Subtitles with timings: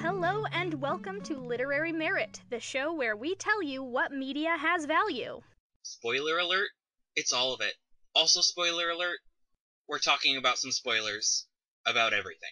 [0.00, 4.84] Hello and welcome to Literary Merit, the show where we tell you what media has
[4.84, 5.40] value.
[5.82, 6.68] Spoiler alert,
[7.16, 7.74] it's all of it.
[8.14, 9.18] Also, spoiler alert,
[9.88, 11.46] we're talking about some spoilers
[11.86, 12.50] about everything.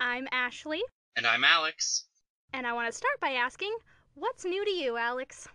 [0.00, 0.82] I'm Ashley,
[1.16, 2.04] And I'm Alex.
[2.52, 3.74] and I want to start by asking,
[4.14, 5.48] what's new to you, Alex?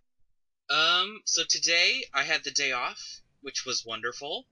[0.69, 4.45] Um, so today I had the day off, which was wonderful.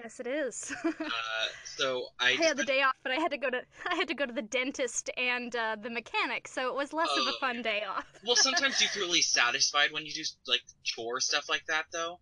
[0.00, 0.72] Yes, it is.
[0.84, 3.94] Uh, so I, I had the day off, but I had to go to I
[3.96, 7.24] had to go to the dentist and uh, the mechanic, so it was less of
[7.26, 7.32] Oh.
[7.36, 8.04] a fun day off.
[8.26, 12.20] well, sometimes you feel really satisfied when you do like chore stuff like that, though.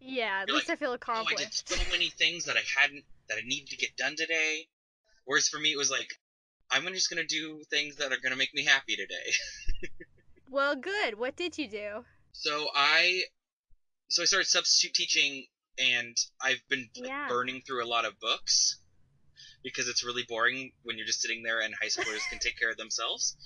[0.00, 1.38] Yeah, at You're least I feel accomplished.
[1.38, 4.14] Oh, I did so many things that I hadn't that I needed to get done
[4.16, 4.66] today.
[5.24, 6.08] Whereas for me, it was like,
[6.70, 9.32] I'm just gonna do things that are gonna make me happy today.
[10.50, 11.18] Well, good.
[11.18, 12.04] What did you do?
[12.32, 13.22] So I,
[14.08, 15.46] so I started substitute teaching,
[15.78, 17.28] and I've been like, Yeah.
[17.28, 18.78] burning through a lot of books
[19.62, 22.70] because it's really boring when you're just sitting there and high schoolers can take care
[22.70, 23.36] of themselves.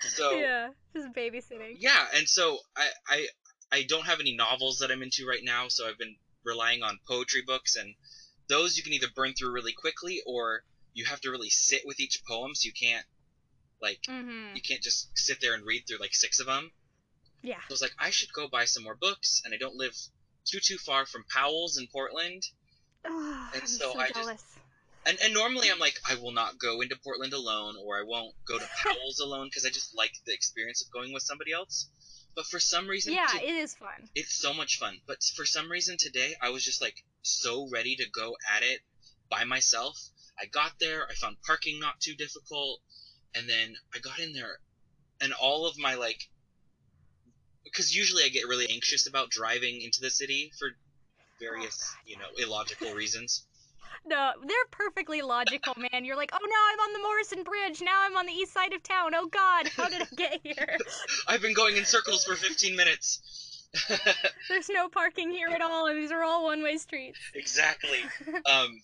[0.00, 1.76] So yeah, just babysitting.
[1.78, 3.26] Yeah, and so I, I
[3.72, 6.98] I don't have any novels that I'm into right now, so I've been relying on
[7.06, 7.94] poetry books, and
[8.48, 12.00] those you can either burn through really quickly or you have to really sit with
[12.00, 13.06] each poem, so you can't
[13.80, 14.56] like Mm-hmm.
[14.56, 16.70] you can't just sit there and read through like six of them.
[17.42, 17.56] Yeah.
[17.56, 19.94] I was like, I should go buy some more books, and I don't live
[20.44, 22.42] too too far from Powell's in Portland.
[23.04, 24.44] Oh, And so so, I just-
[25.06, 28.34] And and normally I'm like, I will not go into Portland alone, or I won't
[28.46, 31.88] go to Powell's alone because I just like the experience of going with somebody else.
[32.36, 34.08] But for some reason, Yeah, to- it is fun.
[34.14, 35.00] it's so much fun.
[35.06, 38.80] But for some reason today, I was just like so ready to go at it
[39.30, 39.96] by myself.
[40.38, 42.80] I got there, I found parking not too difficult,
[43.34, 44.58] and then I got in there,
[45.20, 46.20] and all of my like,
[47.64, 50.70] because usually I get really anxious about driving into the city for
[51.40, 53.46] various, you know, illogical reasons.
[54.06, 56.04] No, they're perfectly logical, man.
[56.04, 57.82] You're like, oh, now I'm on the Morrison Bridge.
[57.82, 59.14] Now I'm on the east side of town.
[59.14, 60.78] Oh, God, how did I get here?
[61.28, 63.49] I've been going in circles for 15 minutes.
[64.48, 67.18] There's no parking here at all, and these are all one way streets.
[67.34, 67.98] exactly.
[68.50, 68.80] Um,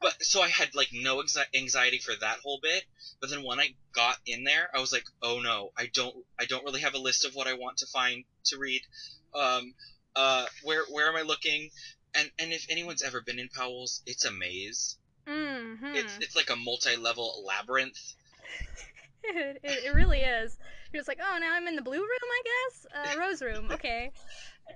[0.00, 2.84] but so I had like no anxi- anxiety for that whole bit.
[3.20, 6.44] But then when I got in there, I was like, oh no, I don't, I
[6.44, 8.82] don't really have a list of what I want to find to read.
[9.34, 9.74] Um,
[10.14, 11.70] uh, where where am I looking?
[12.14, 14.96] And and if anyone's ever been in Powell's, it's a maze.
[15.26, 15.94] Mm-hmm.
[15.94, 18.14] It's it's like a multi-level labyrinth.
[19.24, 20.56] it, it, it really is.
[20.92, 22.86] You're just like, oh, now I'm in the blue room, I guess?
[22.94, 24.10] Uh, rose room, okay.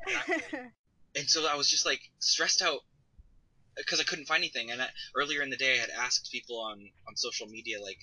[1.17, 2.81] and so I was just like stressed out
[3.77, 4.71] because I couldn't find anything.
[4.71, 7.99] And I, earlier in the day, I had asked people on on social media like,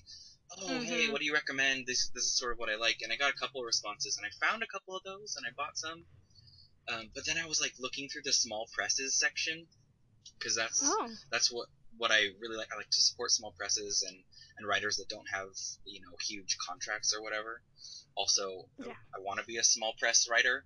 [0.58, 1.12] "Oh, hey, Mhm.
[1.12, 1.86] what do you recommend?
[1.88, 4.18] This this is sort of what I like." And I got a couple of responses,
[4.18, 6.06] and I found a couple of those, and I bought some.
[6.90, 9.68] Um, but then I was like looking through the small presses section
[10.38, 11.68] because that's oh, that's what
[12.02, 12.70] what I really like.
[12.74, 14.18] I like to support small presses and
[14.58, 15.50] and writers that don't have
[15.86, 17.62] you know huge contracts or whatever.
[18.16, 18.94] Also, I- Yeah.
[19.16, 20.66] I want to be a small press writer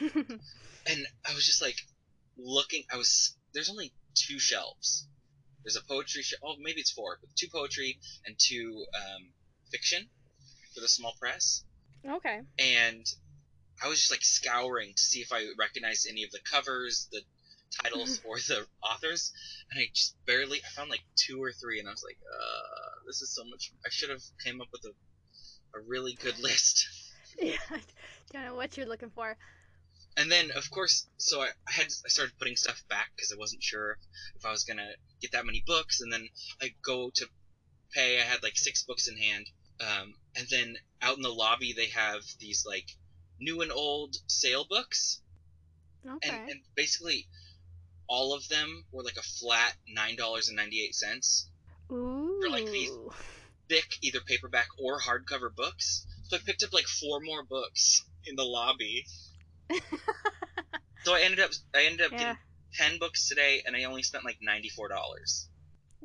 [0.00, 1.76] and I was just like
[2.36, 2.84] looking.
[2.92, 5.06] I was there's only two shelves.
[5.64, 6.40] There's a poetry shelf.
[6.44, 9.28] Oh, maybe it's four, but two poetry and two um,
[9.70, 10.08] fiction
[10.74, 11.64] for the small press.
[12.08, 12.40] okay.
[12.58, 13.04] And
[13.82, 17.20] I was just like scouring to see if I recognized any of the covers, the
[17.82, 19.32] titles, or the authors,
[19.70, 20.58] and I just barely.
[20.58, 23.72] I found like two or three, and I was like, uh, this is so much.
[23.84, 24.92] I should have came up with a
[25.78, 26.86] a really good list.
[27.40, 27.56] Yeah,
[28.32, 29.36] don't know what you're looking for.
[30.16, 33.38] and then of course so i, I had i started putting stuff back because i
[33.38, 33.98] wasn't sure
[34.36, 34.90] if i was gonna
[35.22, 36.28] get that many books and then
[36.62, 37.26] i go to
[37.94, 39.46] pay i had like six books in hand
[39.80, 42.86] um, and then out in the lobby they have these like
[43.40, 45.20] new and old sale books
[46.06, 46.28] Okay.
[46.28, 47.28] and, and basically
[48.08, 51.50] all of them were like a flat nine dollars and 98 cents
[51.88, 52.90] for like these-
[53.68, 58.34] thick either paperback or hardcover books so i picked up like four more books in
[58.34, 59.04] the lobby
[61.04, 62.18] so i ended up i ended up yeah.
[62.18, 62.36] getting
[62.74, 65.46] 10 books today and I only spent like $94.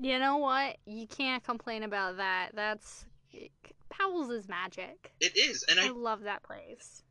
[0.01, 0.77] You know what?
[0.85, 2.51] You can't complain about that.
[2.53, 3.05] That's
[3.89, 5.13] Powell's is magic.
[5.19, 5.63] It is.
[5.69, 7.02] And I I, love that place.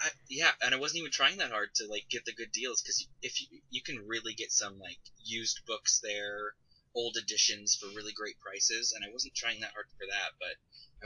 [0.00, 2.82] I yeah, and I wasn't even trying that hard to like get the good deals
[2.82, 6.54] cuz if you you can really get some like used books there,
[6.94, 10.56] old editions for really great prices and I wasn't trying that hard for that, but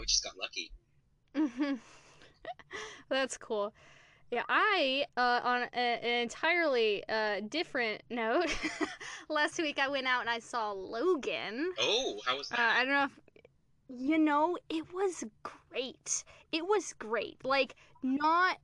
[0.00, 0.73] I just got lucky.
[1.35, 1.81] Mhm.
[3.09, 3.73] That's cool.
[4.31, 8.55] Yeah, I uh, on a, an entirely uh, different note.
[9.29, 11.73] last week I went out and I saw Logan.
[11.79, 12.77] Oh, how was Uh, that?
[12.77, 13.21] I don't know if
[13.89, 14.59] you know.
[14.71, 16.25] It was great.
[16.53, 17.44] It was great.
[17.44, 18.59] Like not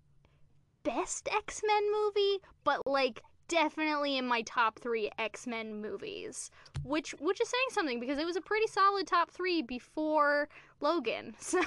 [0.88, 6.50] best X Men movie, but like definitely in my top three X Men movies,
[6.82, 10.48] which which is saying something because it was a pretty solid top three before
[10.80, 11.34] Logan.
[11.40, 11.60] So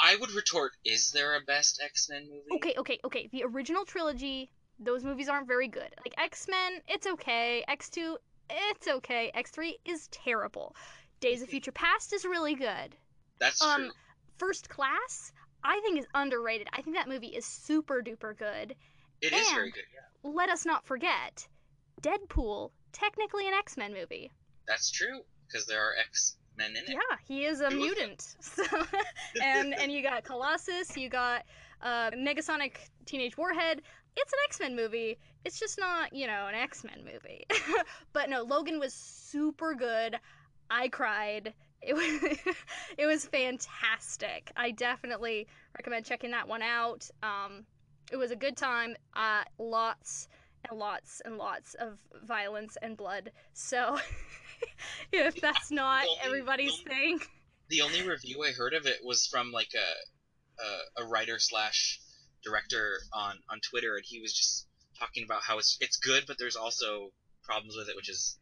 [0.00, 2.42] I would retort: Is there a best X Men movie?
[2.56, 3.28] okay, okay, okay.
[3.32, 5.92] The original trilogy, those movies aren't very good.
[6.04, 7.64] Like X Men, it's okay.
[7.68, 8.16] X two,
[8.48, 9.30] it's okay.
[9.34, 10.74] X three is terrible.
[11.20, 12.94] Days of Future Past is really good.
[13.40, 13.90] That's Um, true.
[14.36, 15.32] First Class,
[15.68, 16.66] I think is underrated.
[16.72, 18.74] I think that movie is super duper good.
[19.20, 19.84] It is very and- good.
[19.94, 21.46] Yeah, Let us not forget,
[22.00, 24.30] Deadpool, technically an X Men movie.
[24.66, 26.88] that's true because there are X Men in it.
[26.88, 28.36] Yeah, he is a Two mutant.
[28.40, 28.64] So,
[29.42, 31.44] and and you got Colossus, you got
[31.82, 33.82] uh, Negasonic Teenage Warhead.
[34.16, 35.18] It's an X Men movie.
[35.44, 37.44] It's just not, you know, an X Men movie.
[38.12, 40.16] but no, Logan was super good.
[40.70, 41.52] I cried.
[41.82, 42.38] It was
[42.98, 44.50] it was fantastic.
[44.56, 45.46] I definitely
[45.76, 47.08] recommend checking that one out.
[47.22, 47.64] Um,
[48.10, 48.96] it was a good time.
[49.14, 50.28] Uh, lots
[50.68, 53.30] and lots and lots of violence and blood.
[53.52, 53.98] So
[55.12, 57.20] if that's not Only- everybody's thing,
[57.68, 60.62] The only review I heard of it was from like a
[61.00, 62.00] a, a writer slash
[62.44, 64.66] director on on Twitter, and he was just
[64.98, 67.10] talking about how it's it's good, but there's also
[67.44, 68.38] problems with it, which is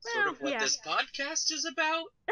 [0.00, 0.60] sort of what yeah.
[0.60, 2.04] this podcast is about.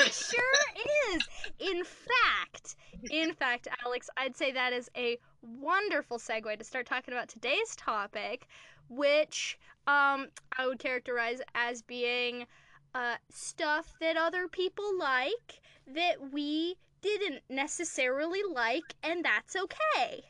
[0.00, 1.22] it sure is.
[1.58, 2.76] In fact,
[3.10, 7.76] in fact, Alex, I'd say that is a wonderful segue to start talking about today's
[7.76, 8.46] topic,
[8.88, 12.46] which um, I would characterize as being
[12.94, 15.60] uh, stuff that other people like
[15.94, 20.22] that we didn't necessarily like, and that's okay.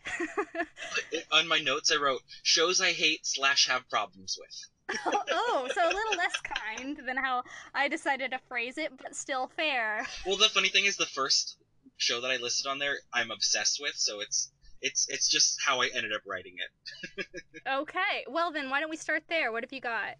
[1.32, 4.77] on my notes, I wrote shows I hate slash have problems with.
[5.06, 7.43] oh, so a little less kind than how
[7.75, 10.06] I decided to phrase it, but still fair.
[10.26, 11.56] Well, the funny thing is, the first
[11.96, 14.50] show that I listed on there, I'm obsessed with, so it's
[14.81, 17.26] it's it's just how I ended up writing it.
[17.69, 19.52] Okay, well then, why don't we start there?
[19.52, 20.14] What have you got?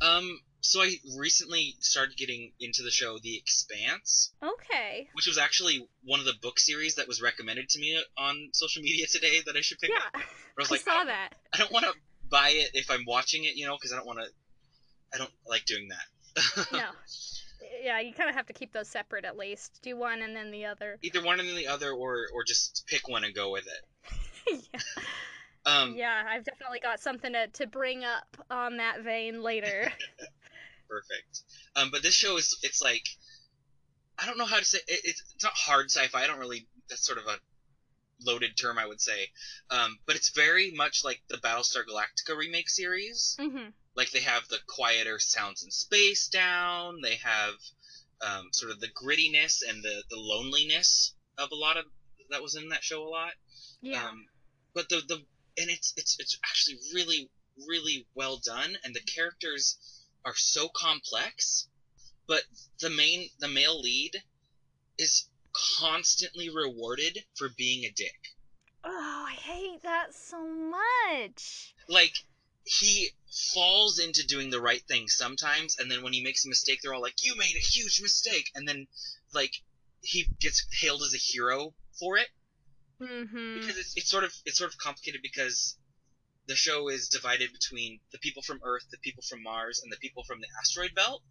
[0.00, 5.08] Um, so I recently started getting into the show The Expanse, Okay.
[5.12, 8.82] which was actually one of the book series that was recommended to me on social
[8.82, 10.02] media today that I should pick up.
[10.14, 10.22] Yeah,
[10.56, 11.28] But I was I like, saw I, that.
[11.54, 11.92] I don't want to
[12.30, 14.26] buy it if I'm watching it, you know, because I don't want to.
[15.12, 16.66] I don't like doing that.
[16.72, 16.84] No.
[17.82, 19.80] Yeah, you kind of have to keep those separate at least.
[19.82, 20.98] Do one and then the other.
[21.02, 24.62] Either one and then the other, or or just pick one and go with it.
[24.74, 24.80] yeah.
[25.66, 29.92] Um, yeah, I've definitely got something to, to bring up on that vein later.
[30.88, 31.42] perfect.
[31.76, 33.04] Um, but this show is it's like
[34.18, 36.22] I don't know how to say it, it's it's not hard sci-fi.
[36.22, 37.36] I don't really that's sort of a
[38.24, 39.28] loaded term I would say.
[39.70, 43.36] Um, but it's very much like the Battlestar Galactica remake series.
[43.38, 47.00] hmm Like they have the quieter sounds in space down.
[47.02, 47.54] They have
[48.20, 51.84] um, sort of the grittiness and the the loneliness of a lot of
[52.30, 53.32] that was in that show a lot.
[53.80, 54.08] Yeah.
[54.08, 54.26] Um,
[54.74, 55.16] but the the
[55.58, 57.28] and it's it's it's actually really
[57.68, 59.76] really well done, and the characters
[60.24, 61.66] are so complex.
[62.26, 62.42] But
[62.80, 64.22] the main the male lead
[64.98, 65.26] is
[65.78, 68.18] constantly rewarded for being a dick.
[68.84, 71.74] oh, I hate that so much.
[71.88, 72.14] Like
[72.64, 73.08] he
[73.54, 76.94] falls into doing the right thing sometimes, and then when he makes a mistake, they're
[76.94, 78.86] all like, "You made a huge mistake," and then
[79.34, 79.52] like
[80.02, 82.28] he gets hailed as a hero for it.
[83.00, 83.60] Mm-hmm.
[83.60, 85.76] because it's, it's sort of it's sort of complicated because
[86.46, 89.96] the show is divided between the people from Earth, the people from Mars, and the
[89.96, 91.22] people from the asteroid belt,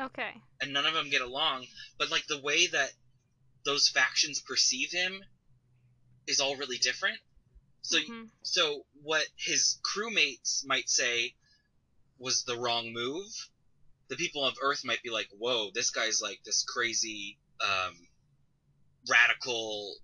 [0.00, 0.32] Okay.
[0.60, 1.66] and none of them get along.
[1.98, 2.92] But like the way that
[3.64, 5.22] those factions perceive him
[6.26, 7.18] is all really different.
[7.82, 8.30] So Mhm.
[8.42, 11.34] so what his crewmates might say
[12.18, 13.26] was the wrong move,
[14.08, 18.08] the people of Earth might be like, "Whoa, this guy's like this crazy um,
[19.08, 19.96] radical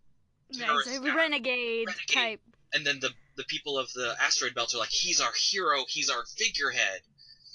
[0.52, 2.06] terrorist renegade, Renegade.
[2.08, 2.40] type.
[2.72, 6.10] and then the the people of the asteroid belt are like he's our hero he's
[6.10, 7.00] our figurehead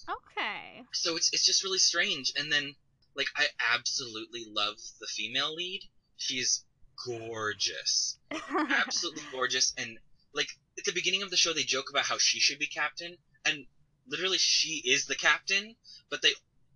[0.09, 0.83] Okay.
[0.93, 2.75] so it's it's just really strange and then
[3.15, 5.81] like i absolutely love the female lead
[6.23, 6.63] she's
[7.05, 8.17] gorgeous
[8.69, 9.97] absolutely gorgeous and
[10.33, 13.17] like at the beginning of the show they joke about how she should be captain
[13.45, 13.65] and
[14.07, 15.75] literally she is the captain
[16.09, 16.31] but they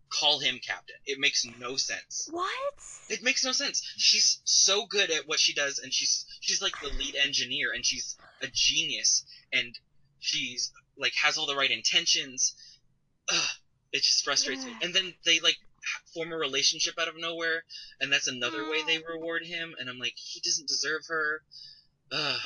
[0.09, 2.73] call him captain it makes no sense what?
[3.09, 3.81] it makes no sense.
[3.97, 7.85] She's so good at what she does, and she's she's like the lead engineer, and
[7.85, 9.77] she's a genius, and
[10.19, 12.53] she's like has all the right intentions.
[13.31, 13.49] Ugh,
[13.91, 14.73] it just frustrates me.
[14.81, 15.57] And then they like
[16.13, 17.63] form a relationship out of nowhere,
[17.99, 19.75] and that's another way they reward him.
[19.79, 21.41] And I'm like, he doesn't deserve her.
[22.11, 22.39] Ugh.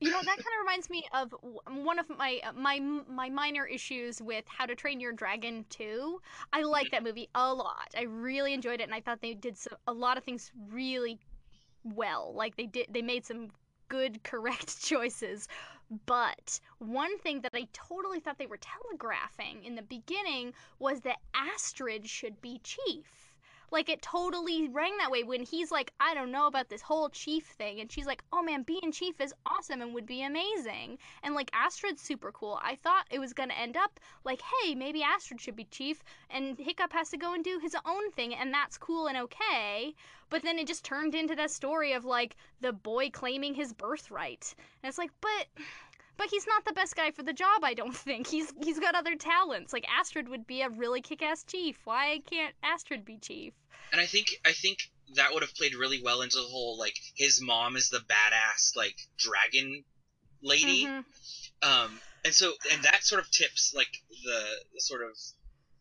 [0.00, 1.34] You know that kind of reminds me of
[1.68, 6.20] one of my uh, my my minor issues with How to Train Your Dragon 2.
[6.54, 7.88] I like that movie a lot.
[7.94, 11.18] I really enjoyed it, and I thought they did some, a lot of things really
[11.84, 12.32] well.
[12.34, 13.50] Like they did, they made some
[13.88, 15.48] good, correct choices.
[16.06, 21.20] But one thing that I totally thought they were telegraphing in the beginning was that
[21.34, 23.29] Astrid should be chief.
[23.70, 27.08] Like it totally rang that way when he's like, I don't know about this whole
[27.08, 30.98] chief thing, and she's like, Oh man, being chief is awesome and would be amazing.
[31.22, 32.58] And like Astrid's super cool.
[32.62, 36.58] I thought it was gonna end up like, hey, maybe Astrid should be chief, and
[36.58, 39.94] Hiccup has to go and do his own thing, and that's cool and okay.
[40.30, 44.54] But then it just turned into that story of like the boy claiming his birthright.
[44.82, 45.46] And it's like, but
[46.20, 48.26] but he's not the best guy for the job, I don't think.
[48.26, 49.72] He's he's got other talents.
[49.72, 51.78] Like Astrid would be a really kick-ass chief.
[51.84, 53.54] Why can't Astrid be chief?
[53.90, 54.78] And I think I think
[55.14, 58.76] that would have played really well into the whole like his mom is the badass
[58.76, 59.82] like dragon
[60.42, 60.84] lady.
[60.84, 61.04] Mhm.
[61.62, 63.90] Um and so and that sort of tips like
[64.24, 65.16] the, the sort of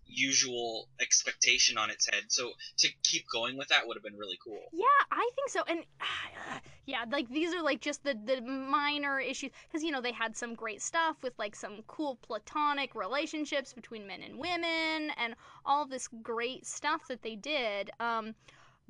[0.10, 2.24] usual expectation on its head.
[2.30, 4.60] So to keep going with that would have been really cool.
[4.74, 5.62] Yeah, I think so.
[5.68, 10.02] And uh, yeah, like these are like just the the minor issues because you know
[10.02, 15.12] they had some great stuff with like some cool platonic relationships between men and women
[15.18, 15.36] and
[15.66, 17.92] all this great stuff that they did.
[18.00, 18.36] Um,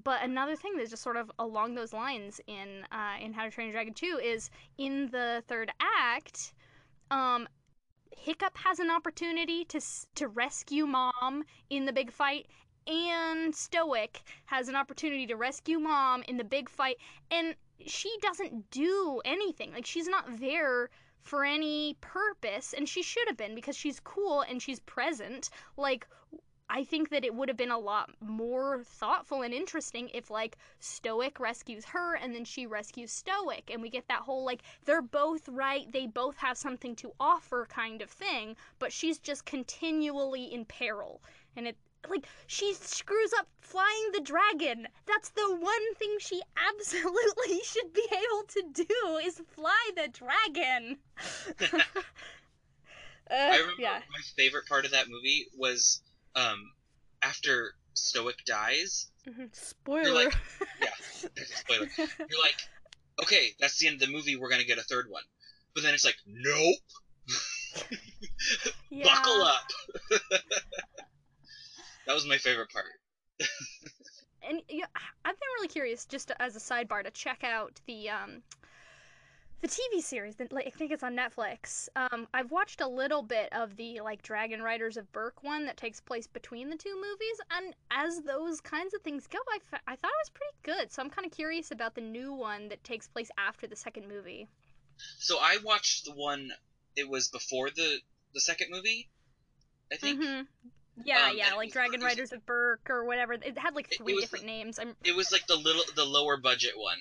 [0.04, 3.52] but another thing that's just sort of along those lines in uh, in How to
[3.52, 6.54] Train Your Dragon 2 is in the third act.
[7.12, 7.48] Um,
[8.22, 9.80] Hiccup has an opportunity to
[10.16, 12.48] to rescue Mom in the big fight,
[12.86, 16.98] and Stoic has an opportunity to rescue Mom in the big fight,
[17.32, 19.72] and she doesn't do anything.
[19.72, 20.90] Like she's not there
[21.22, 25.50] for any purpose, and she should have been because she's cool and she's present.
[25.78, 26.08] Like
[26.70, 30.58] I think that it would have been a lot more thoughtful and interesting if like
[30.80, 35.02] Stoic rescues her and then she rescues Stoic and we get that whole like they're
[35.02, 40.44] both right, they both have something to offer kind of thing, but she's just continually
[40.44, 41.24] in peril.
[41.56, 41.76] And it
[42.08, 44.88] like she screws up flying the dragon.
[45.06, 50.98] That's the one thing she absolutely should be able to do is fly the dragon.
[51.60, 51.78] Uh,
[53.32, 54.00] I remember yeah.
[54.10, 56.02] my favorite part of that movie was
[56.36, 56.72] um
[57.22, 59.08] after Stoic dies.
[59.52, 60.14] Spoiler.
[60.14, 60.34] like-
[60.82, 61.88] Yeah, spoiler.
[61.98, 62.56] You're like,
[63.22, 64.36] okay, that's the end of the movie.
[64.38, 65.24] We're gonna get a third one,
[65.76, 66.78] but then it's like, nope,
[69.04, 69.68] buckle up.
[72.08, 72.86] that was my favorite part.
[74.48, 74.86] and yeah,
[75.26, 78.42] I've been really curious, just as a sidebar, to check out the um,
[79.62, 80.36] the TV series.
[80.36, 81.90] That like, I think it's on Netflix.
[81.96, 85.78] Um, I've watched a little bit of the like Dragon Riders of Berk one that
[85.78, 89.82] takes place between the two movies, and as those kinds of things go, I, fa-
[89.88, 90.92] I thought it was pretty good.
[90.92, 94.08] So I'm kind of curious about the new one that takes place after the second
[94.08, 94.48] movie.
[95.18, 96.52] So I watched the one.
[96.96, 97.98] It was before the
[98.34, 99.10] the second movie.
[99.92, 100.42] I think hmm
[101.04, 103.34] Yeah, Um, yeah, like was- Dragon was- Riders of Berk or whatever.
[103.34, 104.78] It had like three different names.
[104.80, 106.98] I'm it was like the little the lower budget one.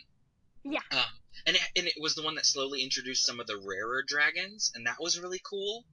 [0.65, 0.81] Yeah.
[0.93, 1.01] Um,
[1.47, 4.73] and it, and it was the one that slowly introduced some of the rarer dragons,
[4.75, 5.85] and that was really cool.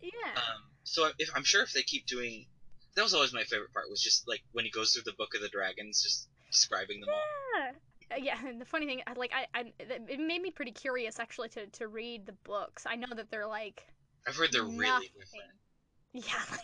[0.00, 0.10] yeah.
[0.36, 2.46] Um, so if I'm sure if they keep doing,
[2.94, 5.34] that was always my favorite part was just like when he goes through the book
[5.34, 7.60] of the dragons, just describing them all.
[7.60, 7.72] Yeah.
[8.12, 11.18] Uh, yeah, and the funny thing, I- like, I, I, it made me pretty curious
[11.18, 12.84] actually to, to read the books.
[12.86, 13.86] I know that they're like,
[14.28, 15.08] I've heard they're really Nothing.
[15.18, 16.26] different.
[16.28, 16.60] yeah, like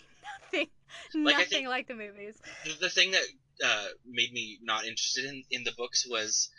[0.52, 2.36] nothing, Like, nothing like the movies.
[2.66, 3.22] The, the thing that
[3.64, 6.50] uh, made me not interested in in the books was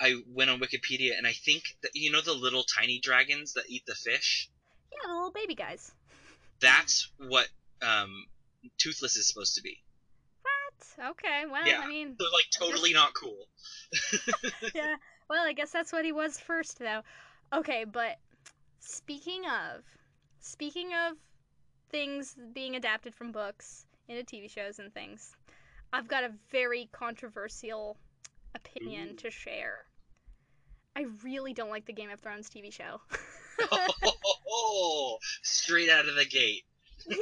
[0.00, 3.64] I went on Wikipedia and I think that you know the little tiny dragons that
[3.68, 4.48] eat the fish.
[4.92, 5.92] Yeah, the little baby guys.
[6.60, 7.48] That's what
[7.82, 8.26] um,
[8.78, 9.78] Toothless is supposed to be.
[10.42, 11.10] What?
[11.10, 11.80] Okay, well, Yeah.
[11.80, 13.46] I mean, They're like totally not cool.
[14.74, 14.96] yeah.
[15.28, 17.02] Well, I guess that's what he was first, though.
[17.52, 18.18] Okay, but
[18.80, 19.84] speaking of,
[20.40, 21.16] speaking of
[21.90, 25.36] things being adapted from books into TV shows and things,
[25.92, 27.96] I've got a very controversial
[28.54, 29.16] opinion Ooh.
[29.16, 29.87] to share.
[30.98, 33.00] I really don't like the Game of Thrones TV show.
[34.50, 36.64] oh, straight out of the gate.
[37.06, 37.16] yeah,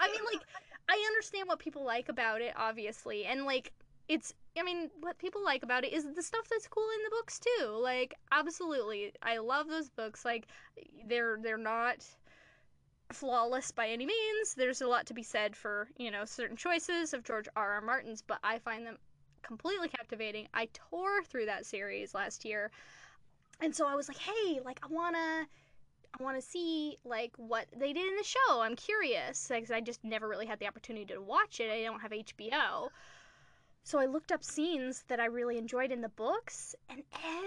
[0.00, 0.42] I mean, like,
[0.88, 3.72] I understand what people like about it, obviously, and like,
[4.08, 4.34] it's.
[4.58, 7.40] I mean, what people like about it is the stuff that's cool in the books
[7.40, 7.66] too.
[7.80, 10.24] Like, absolutely, I love those books.
[10.24, 10.48] Like,
[11.06, 12.04] they're they're not
[13.12, 14.54] flawless by any means.
[14.56, 17.74] There's a lot to be said for you know certain choices of George R.
[17.74, 17.80] R.
[17.80, 18.98] Martin's, but I find them
[19.42, 20.48] completely captivating.
[20.52, 22.70] I tore through that series last year,
[23.60, 25.46] and so I was like, hey, like, I wanna.
[26.16, 28.60] I want to see like what they did in the show.
[28.60, 31.68] I'm curious because I just never really had the opportunity to watch it.
[31.72, 32.88] I don't have HBO.
[33.86, 37.02] So I looked up scenes that I really enjoyed in the books, and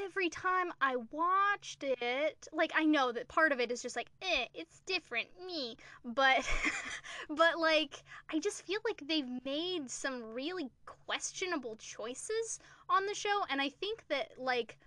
[0.06, 4.12] every time I watched it, like I know that part of it is just like,
[4.22, 5.78] eh, it's different, me.
[6.06, 6.48] But
[7.30, 13.44] but like I just feel like they've made some really questionable choices on the show,
[13.50, 14.78] and I think that like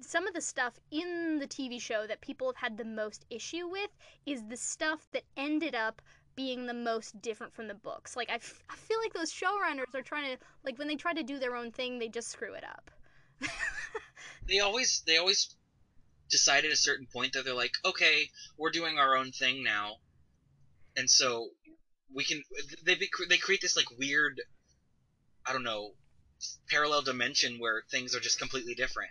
[0.00, 3.68] some of the stuff in the TV show that people have had the most issue
[3.68, 3.90] with
[4.26, 6.02] is the stuff that ended up
[6.36, 8.16] being the most different from the books.
[8.16, 11.12] Like I, f- I feel like those showrunners are trying to like when they try
[11.12, 12.90] to do their own thing, they just screw it up.
[14.48, 15.54] they always they always
[16.30, 19.96] decide at a certain point that they're like, okay, we're doing our own thing now,
[20.96, 21.48] and so
[22.12, 22.42] we can
[22.84, 24.40] they be, they create this like weird,
[25.46, 25.92] I don't know,
[26.68, 29.10] parallel dimension where things are just completely different.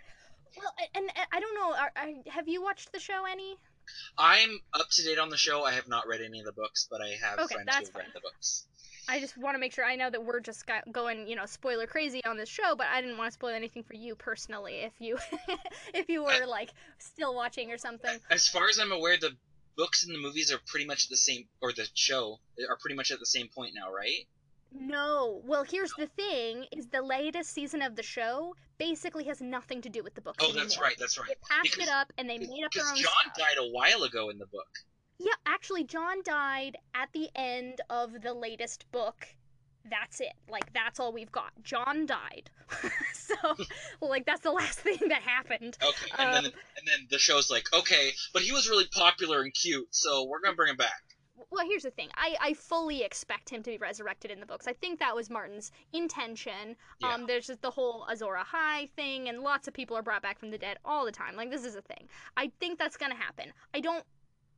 [0.58, 1.74] Well, and, and I don't know.
[1.74, 3.56] Are, are, have you watched the show any?
[4.18, 5.64] I'm up to date on the show.
[5.64, 7.96] I have not read any of the books, but I have Okay, friends that's who've
[7.96, 8.66] read the books.
[9.06, 11.86] I just want to make sure I know that we're just going, you know, spoiler
[11.86, 14.92] crazy on this show, but I didn't want to spoil anything for you personally if
[14.98, 15.18] you
[15.94, 18.18] if you were like still watching or something.
[18.30, 19.36] As far as I'm aware, the
[19.76, 22.96] books and the movies are pretty much at the same, or the show are pretty
[22.96, 24.26] much at the same point now, right?
[24.74, 25.40] No.
[25.44, 29.88] Well, here's the thing: is the latest season of the show basically has nothing to
[29.88, 30.62] do with the books Oh, anymore.
[30.64, 30.96] that's right.
[30.98, 31.28] That's right.
[31.28, 33.36] They patched Because- it up and they made up their Because own Jon stuff.
[33.36, 34.68] died a while ago in the book.
[35.18, 39.28] Yeah, actually, Jon died at the end of the latest book.
[39.88, 40.32] That's it.
[40.48, 41.52] Like that's all we've got.
[41.62, 42.50] Jon died.
[43.14, 43.34] so,
[44.00, 45.78] like that's the last thing that happened.
[45.82, 49.42] Okay, and then Um, and then the show's like, okay, but he was really popular
[49.42, 51.02] and cute, so we're gonna bring him back.
[51.50, 52.08] Well, here's the thing.
[52.16, 54.66] I, I fully expect him to be resurrected in the books.
[54.66, 56.76] I think that was Martin's intention.
[57.00, 57.14] Yeah.
[57.14, 60.38] Um, there's just the whole Azor Ahai thing, and lots of people are brought back
[60.38, 61.36] from the dead all the time.
[61.36, 62.08] Like, this is a thing.
[62.36, 63.52] I think that's going to happen.
[63.74, 64.04] I don't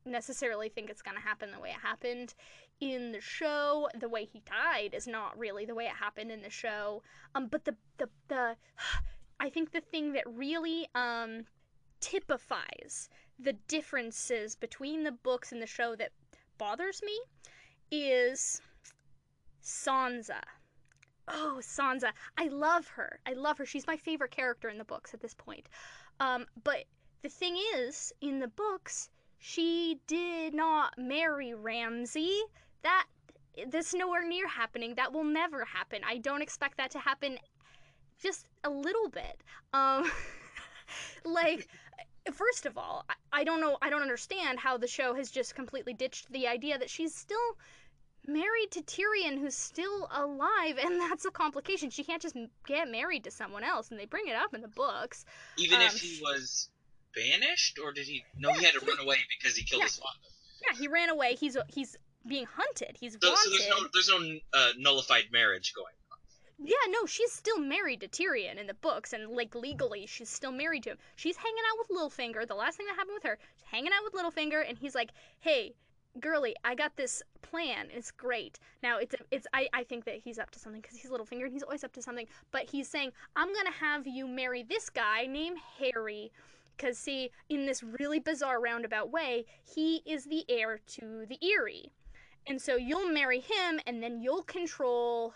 [0.05, 2.33] necessarily think it's going to happen the way it happened
[2.79, 3.89] in the show.
[3.99, 7.03] The way he died is not really the way it happened in the show.
[7.35, 8.55] Um, but the, the, the,
[9.39, 11.45] I think the thing that really, um,
[11.99, 16.11] typifies the differences between the books and the show that
[16.57, 17.19] bothers me
[17.91, 18.61] is
[19.63, 20.41] Sansa.
[21.27, 22.11] Oh, Sansa.
[22.37, 23.19] I love her.
[23.25, 23.65] I love her.
[23.65, 25.67] She's my favorite character in the books at this point.
[26.19, 26.85] Um, but
[27.21, 29.09] the thing is, in the books,
[29.39, 32.39] she did not marry Ramsay.
[32.83, 33.05] That
[33.69, 34.95] that's nowhere near happening.
[34.95, 36.01] That will never happen.
[36.07, 37.37] I don't expect that to happen
[38.21, 39.43] just a little bit.
[39.73, 40.11] Um
[41.25, 41.67] like
[42.33, 45.55] first of all, I, I don't know I don't understand how the show has just
[45.55, 47.57] completely ditched the idea that she's still
[48.27, 51.89] married to Tyrion who's still alive and that's a complication.
[51.89, 52.35] She can't just
[52.65, 55.25] get married to someone else and they bring it up in the books.
[55.57, 56.69] Even Um, if he was
[57.15, 58.23] banished, or did he?
[58.37, 59.85] No, he had to run away because he killed Yeah.
[59.87, 60.19] his father.
[60.69, 61.35] Yeah, he ran away.
[61.35, 62.97] He's he's being hunted.
[62.99, 63.43] He's So, wanted.
[63.43, 65.93] so there's no there's no uh, nullified marriage going.
[66.59, 70.51] Yeah, no, she's still married to Tyrion in the books, and like legally, she's still
[70.51, 70.97] married to him.
[71.15, 72.47] She's hanging out with Littlefinger.
[72.47, 75.11] The last thing that happened with her, she's hanging out with Littlefinger, and he's like,
[75.39, 75.75] "Hey,
[76.19, 77.89] girly, I got this plan.
[77.91, 81.11] It's great." Now, it's it's I I think that he's up to something because he's
[81.11, 82.27] Littlefinger, and he's always up to something.
[82.51, 86.31] But he's saying, "I'm gonna have you marry this guy named Harry."
[86.75, 91.91] Because, see, in this really bizarre roundabout way, he is the heir to the Eyrie.
[92.45, 95.33] And so you'll marry him, and then you'll control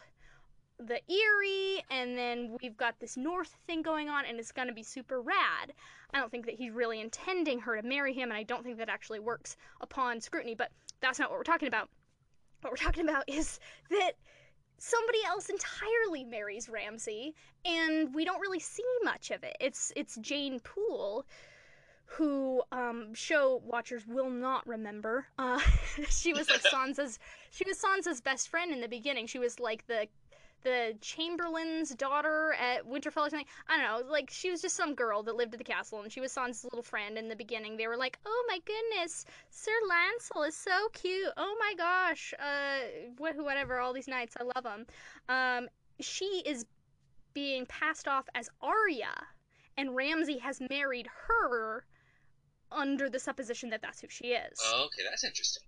[0.87, 4.83] the Eyrie, and then we've got this North thing going on, and it's gonna be
[4.83, 5.73] super rad.
[6.13, 8.77] I don't think that he's really intending her to marry him, and I don't think
[8.77, 11.89] that actually works upon scrutiny, but that's not what we're talking about.
[12.61, 14.13] What we're talking about is that
[14.77, 19.55] somebody else entirely marries Ramsay, and we don't really see much of it.
[19.59, 21.25] It's it's Jeyne Poole,
[22.05, 25.27] who um, show watchers will not remember.
[25.37, 25.59] Uh,
[26.09, 27.19] she was like Sansa's.
[27.51, 29.27] She was Sansa's best friend in the beginning.
[29.27, 30.07] She was like the
[30.63, 33.45] the Chamberlain's daughter at Winterfell or something.
[33.67, 34.11] I don't know.
[34.11, 36.63] Like she was just some girl that lived at the castle, and she was Sansa's
[36.63, 37.77] little friend in the beginning.
[37.77, 41.31] They were like, "Oh my goodness, Sir Lancel is so cute.
[41.37, 43.79] Oh my gosh, uh, whatever.
[43.79, 44.85] All these knights, I love them."
[45.29, 45.69] Um,
[45.99, 46.65] she is
[47.33, 49.13] being passed off as Arya,
[49.77, 51.85] and Ramsay has married her
[52.71, 54.59] under the supposition that that's who she is.
[54.63, 55.63] Oh, okay, that's interesting.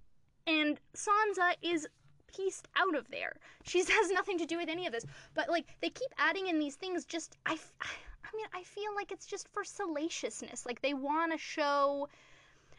[0.45, 1.87] And Sansa is
[2.35, 3.35] pieced out of there.
[3.63, 5.05] She has nothing to do with any of this.
[5.33, 9.11] But like they keep adding in these things just I I mean, I feel like
[9.11, 10.65] it's just for salaciousness.
[10.65, 12.07] Like they want to show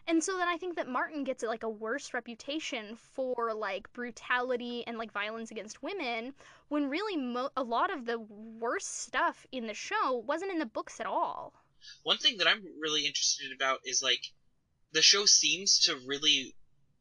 [0.07, 4.85] and so then I think that Martin gets like a worse reputation for like brutality
[4.87, 6.35] and like violence against women
[6.69, 10.67] when really mo- a lot of the worst stuff in the show wasn't in the
[10.67, 11.55] books at all.
[12.03, 14.21] One thing that I'm really interested about is like
[14.93, 16.55] the show seems to really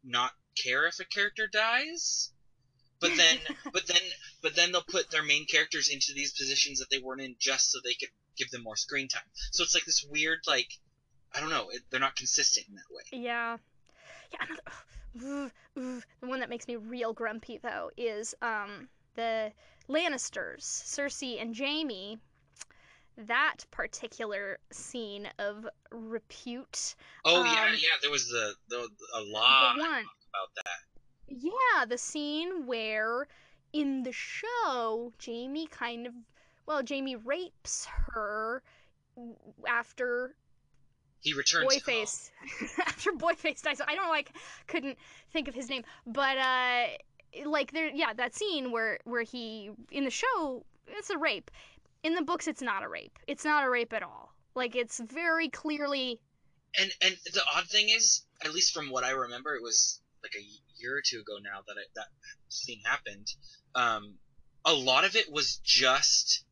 [0.04, 2.32] not care if a character dies.
[3.04, 3.38] But then
[3.74, 4.02] but then
[4.42, 7.70] but then they'll put their main characters into these positions that they weren't in just
[7.72, 9.28] so they could give them more screen time.
[9.52, 10.70] So it's like this weird like
[11.36, 13.04] I don't know, it, they're not consistent in that way.
[13.12, 13.58] Yeah.
[14.32, 14.62] Yeah, another
[15.46, 16.04] ugh, ugh.
[16.22, 19.52] the one that makes me real grumpy though is um the
[19.90, 22.18] Lannisters, Cersei and Jaime.
[23.18, 26.96] that particular scene of repute.
[27.26, 27.96] Oh yeah, Um, yeah.
[28.02, 30.63] There was the, the a lot about that.
[31.40, 33.28] Yeah, the scene where
[33.72, 36.14] in the show Jaime kind of,
[36.66, 38.62] well, Jaime rapes her
[39.68, 40.36] after
[41.22, 41.66] He returns.
[41.66, 42.30] Boyface
[42.86, 43.82] after Boyface dies.
[43.88, 44.32] I don't like
[44.68, 44.98] couldn't
[45.32, 46.86] think of his name, but uh,
[47.46, 51.50] like there, yeah, that scene where where he in the show it's a rape.
[52.04, 53.18] In the books, it's not a rape.
[53.28, 54.34] It's not a rape at all.
[54.56, 56.20] Like it's very clearly
[56.80, 60.36] And and the odd thing is, at least from what I remember, it was like
[60.36, 60.46] a
[60.78, 62.08] year or two ago now that it, that
[62.50, 63.28] scene happened.
[63.76, 64.16] Um,
[64.66, 66.46] a lot of it was just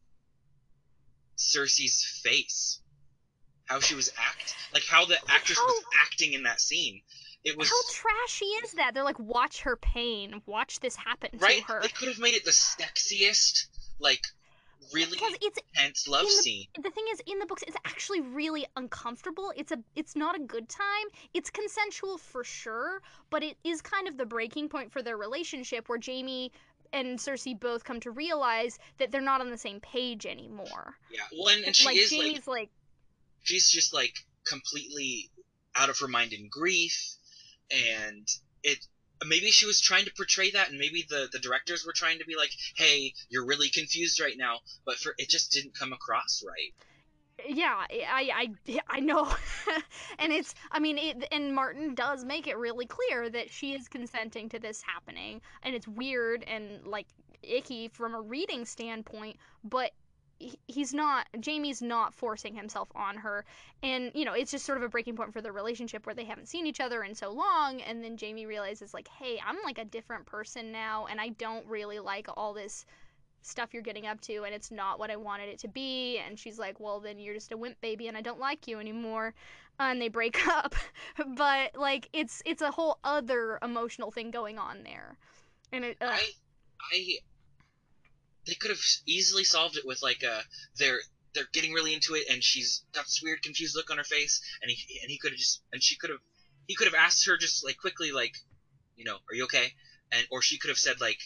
[1.38, 2.82] Cersei's face,
[3.66, 7.02] how she was act, like how the actress was acting in that scene.
[7.44, 8.94] It was how trashy is that?
[8.94, 11.60] They're like, watch her pain, watch this happen right.
[11.60, 11.82] to her.
[11.82, 13.66] They could have made it the sexiest,
[14.00, 14.22] like
[14.94, 16.66] really it's intense love the- scene.
[16.76, 20.40] the thing is in the books it's actually really uncomfortable it's a it's not a
[20.40, 25.02] good time it's consensual for sure but it is kind of the breaking point for
[25.02, 26.52] their relationship where jaime
[26.94, 31.22] and cersei both come to realize that they're not on the same page anymore Yeah.
[31.38, 32.70] Well, and, and she like is like jaime's like,
[33.44, 34.14] she's just like
[34.46, 35.30] completely
[35.76, 37.16] out of her mind in grief
[37.72, 38.28] and
[38.64, 38.86] it
[39.28, 42.26] maybe she was trying to portray that and maybe the the directors were trying to
[42.26, 46.44] be like hey you're really confused right now but for it just didn't come across
[46.46, 46.74] right.
[47.48, 49.34] Yeah i i i know.
[50.20, 53.88] And it's i mean it, and martin does make it really clear that she is
[53.88, 57.08] consenting to this happening and it's weird and like
[57.44, 59.92] icky from a reading standpoint but
[60.68, 63.46] he's not jaime's not forcing himself on her.
[63.84, 66.26] And you know it's just sort of a breaking point for their relationship where they
[66.26, 67.82] haven't seen each other in so long.
[67.82, 71.66] And then jaime realizes like hey i'm like a different person now and i don't
[71.68, 72.86] really like all this
[73.42, 76.20] stuff you're getting up to and it's not what I wanted it to be.
[76.20, 78.80] And she's like well then you're just a wimp baby and I don't like you
[78.80, 79.34] anymore.
[79.80, 80.76] And they break up.
[81.36, 85.18] But like it's it's a whole other emotional thing going on there.
[85.72, 86.30] And it uh, i
[86.94, 87.18] i
[88.46, 90.42] they could have easily solved it with like a
[90.78, 91.00] they're
[91.34, 94.42] they're getting really into it and she's got this weird confused look on her face
[94.62, 96.20] and he and he could have just and she could have
[96.68, 98.34] he could have asked her just like quickly like
[98.96, 99.72] you know are you okay?
[100.12, 101.20] And or she could have said like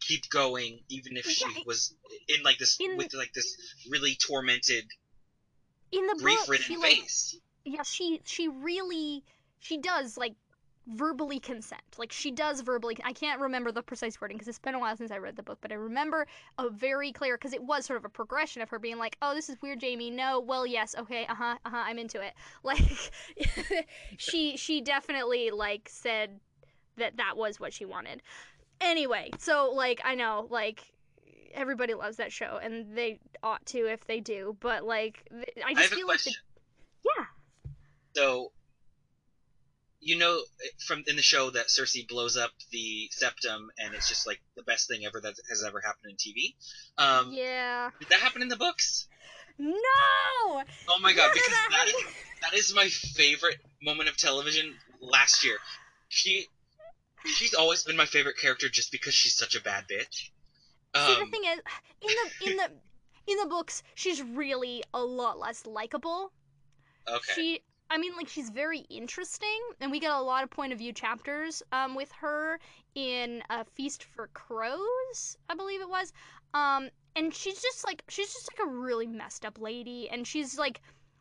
[0.00, 1.94] keep going even if she was
[2.28, 3.56] in like this In- with like this
[3.90, 4.84] really tormented
[5.92, 7.36] in the book grief ridden like face.
[7.64, 9.22] yeah she she really
[9.60, 10.34] she does like
[10.86, 11.82] verbally consent.
[11.96, 14.96] Like she does verbally i can't remember the precise wording because it's been a while
[14.96, 16.26] since i read the book but i remember
[16.58, 19.34] a very clear because it was sort of a progression of her being like oh
[19.34, 20.10] this is weird jaime.
[20.10, 22.34] No well yes okay uh-huh uh-huh i'm into it.
[22.64, 23.12] Like
[24.16, 26.40] she she definitely like said
[26.96, 28.22] that that was what she wanted.
[28.80, 30.82] Anyway so like i know like
[31.52, 35.28] everybody loves that show and they ought to if they do but like
[35.64, 36.34] i i just a feel like the
[37.04, 37.24] yeah.
[38.16, 38.52] So
[40.04, 40.40] you know
[40.86, 44.62] from in the show that Cersei blows up the septum and it's just like the
[44.62, 46.54] best thing ever that has ever happened in TV.
[46.98, 47.90] Um, yeah.
[47.98, 49.08] Did that happen in the books?
[49.58, 49.72] No.
[50.44, 50.62] Oh
[51.00, 51.94] my god, No, because that is
[52.42, 55.56] that is my favorite moment of television last year.
[56.08, 56.46] She
[57.24, 60.30] she's always been my favorite character just because she's such a bad bitch.
[60.96, 61.60] See, the Um, thing is,
[62.02, 62.70] in the in the
[63.26, 66.32] in the books, she's really a lot less likable.
[67.08, 67.32] okay.
[67.34, 67.60] She,
[67.94, 70.92] I mean, like she's very interesting, and we get a lot of point of view
[70.92, 72.58] chapters um, with her
[72.96, 76.12] in a Feast for Crows, I believe it was.
[76.54, 80.58] Um, and she's just like she's just like a really messed up lady, and she's
[80.58, 80.80] like.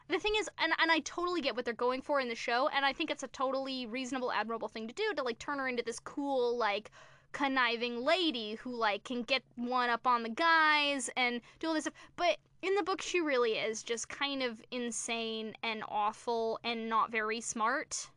[0.09, 2.67] The thing is, and, and I totally get what they're going for in the show,
[2.75, 5.67] and I think it's a totally reasonable, admirable thing to do to like turn her
[5.69, 6.91] into this cool, like
[7.31, 11.85] conniving lady who like can get one up on the guys and do all this
[11.85, 11.93] stuff.
[12.17, 17.11] But in the book, she really is just kind of insane and awful and not
[17.11, 18.07] very smart.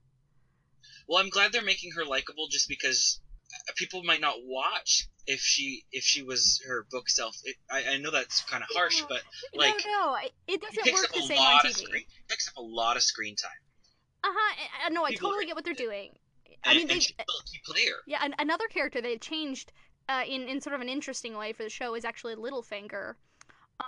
[1.09, 3.20] Well, I'm glad they're making her likable just because
[3.52, 7.37] uh, people might not watch if she if she was her book self.
[7.44, 9.22] It, I, I know that's kind of harsh, but
[9.54, 11.72] like no, no, it it doesn't work the same on TV.
[11.72, 13.50] screen picks up a lot of screen time.
[14.22, 14.88] Uh huh.
[14.90, 16.11] No, I People totally are get what they're doing.
[16.46, 17.96] And, I mean, they she's still a key player.
[18.06, 19.72] yeah, an, another character they changed
[20.09, 23.14] uh, in in sort of an interesting way for the show is actually Littlefinger.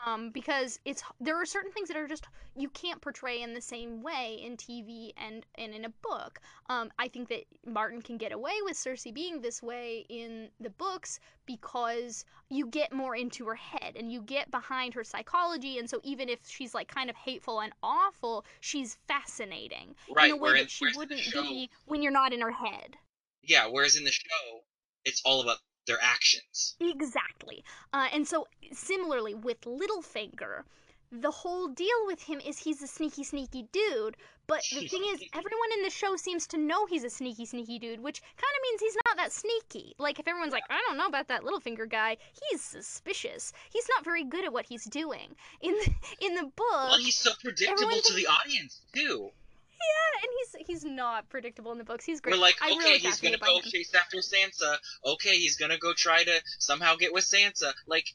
[0.07, 3.61] Um, because it's there are certain things that are just you can't portray in the
[3.61, 6.41] same way in TV and and in a book.
[6.69, 10.69] Um, I think that Martin can get away with Cersei being this way in the
[10.69, 15.89] books because you get more into her head and you get behind her psychology, and
[15.89, 20.27] so even if she's like kind of hateful and awful, she's fascinating Right.
[20.27, 22.35] in a way whereas, that she whereas in the wouldn't show, be when you're not
[22.35, 22.97] in her head.
[23.43, 23.67] Yeah.
[23.67, 24.61] Whereas in the show,
[25.07, 26.77] it's all about their actions.
[26.81, 27.65] Exactly.
[27.93, 30.63] Uh, and so, similarly with Littlefinger,
[31.11, 34.17] the whole deal with him is he's a sneaky, sneaky dude.
[34.47, 37.79] But the thing is, everyone in the show seems to know he's a sneaky, sneaky
[37.79, 39.95] dude, which kind of means he's not that sneaky.
[39.99, 42.17] Like, if everyone's like, I don't know about that Littlefinger guy,
[42.51, 43.53] he's suspicious.
[43.71, 45.35] He's not very good at what he's doing.
[45.61, 49.31] In the, in the book, well, he's so predictable to the audience too.
[49.31, 52.05] yeah, and he's he's not predictable in the books.
[52.05, 52.35] He's great.
[52.35, 53.63] We're like, okay, really he's gonna go him.
[53.65, 54.77] chase after Sansa.
[55.07, 57.73] Okay, he's gonna go try to somehow get with Sansa.
[57.87, 58.07] Like,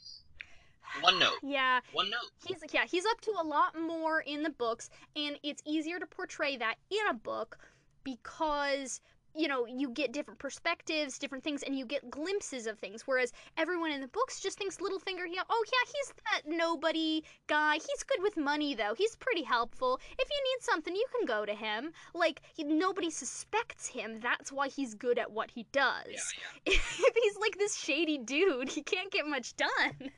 [1.01, 2.29] one note, Yeah, one note.
[2.45, 6.05] he's yeah he's up to a lot more in the books and it's easier to
[6.05, 7.57] portray that in a book
[8.03, 9.01] because
[9.35, 13.31] you know you get different perspectives different things and you get glimpses of things whereas
[13.57, 18.03] everyone in the books just thinks littlefinger he, oh yeah he's that nobody guy he's
[18.03, 21.53] good with money though he's pretty helpful if you need something you can go to
[21.53, 26.73] him like he, nobody suspects him that's why he's good at what he does Yeah,
[26.73, 30.11] if he's like this shady dude he can't get much done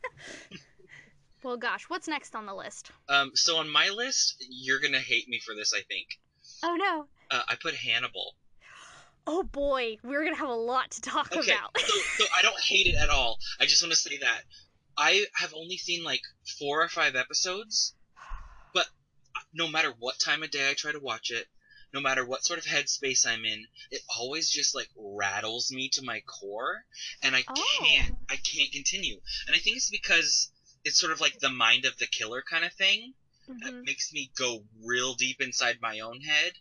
[1.44, 2.92] well gosh what's next on the list.
[3.10, 5.74] Um, so on my list, you're gonna hate me for this.
[5.74, 6.20] I think.
[6.64, 7.06] Oh no.
[7.32, 8.36] Uh, I put Hannibal.
[9.28, 11.72] Oh boy, we're gonna have a lot to talk Okay, about.
[11.78, 13.38] so, so I don't hate it at all.
[13.60, 14.44] I just want to say that
[14.98, 16.22] I have only seen like
[16.60, 17.96] four or five episodes,
[18.74, 18.88] but
[19.54, 21.48] no matter what time of day I try to watch it,
[21.94, 26.04] no matter what sort of headspace I'm in, it always just like rattles me to
[26.04, 26.86] my core,
[27.24, 27.80] and I Oh.
[27.80, 29.22] can't, I can't continue.
[29.48, 30.52] And I think it's because
[30.86, 33.14] it's sort of like the mind of the killer kind of thing
[33.64, 33.86] that Mhm.
[33.86, 36.54] makes me go real deep inside my own head.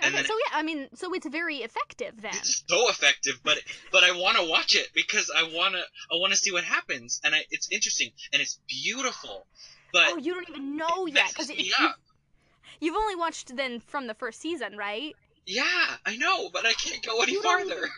[0.00, 2.34] And Okay, then- so yeah, I mean, so it's very effective then.
[2.34, 3.58] It's so effective, but
[3.90, 6.64] but I want to watch it because I want to I want to see what
[6.64, 9.46] happens, and I, it's interesting and it's beautiful.
[9.92, 11.72] But oh, you don't even know yet because you,
[12.80, 15.16] you've only watched then from the first season, right?
[15.46, 17.88] yeah, I know, but I can't go any farther.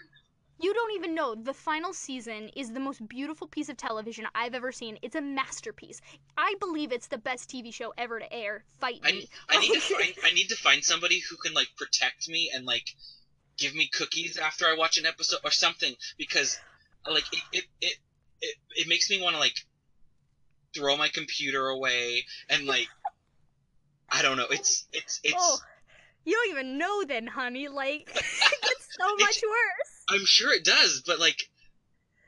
[0.61, 1.35] You don't even know.
[1.35, 4.99] The final season is the most beautiful piece of television I've ever seen.
[5.01, 6.01] It's a masterpiece.
[6.37, 8.65] I believe it's the best TV show ever to air.
[8.79, 9.29] Fight I, me.
[9.49, 12.67] I need to find I need to find somebody who can like protect me and
[12.67, 12.85] like
[13.57, 16.59] give me cookies after I watch an episode or something because
[17.11, 17.97] like it it it,
[18.43, 19.57] it, it makes me want to like
[20.75, 22.89] throw my computer away and like
[24.11, 24.47] I don't know.
[24.51, 25.35] It's it's it's.
[25.39, 25.59] Oh,
[26.25, 27.69] you don't even know then, honey.
[27.69, 29.90] Like, it gets so much worse.
[30.11, 31.45] I'm sure it does, but like,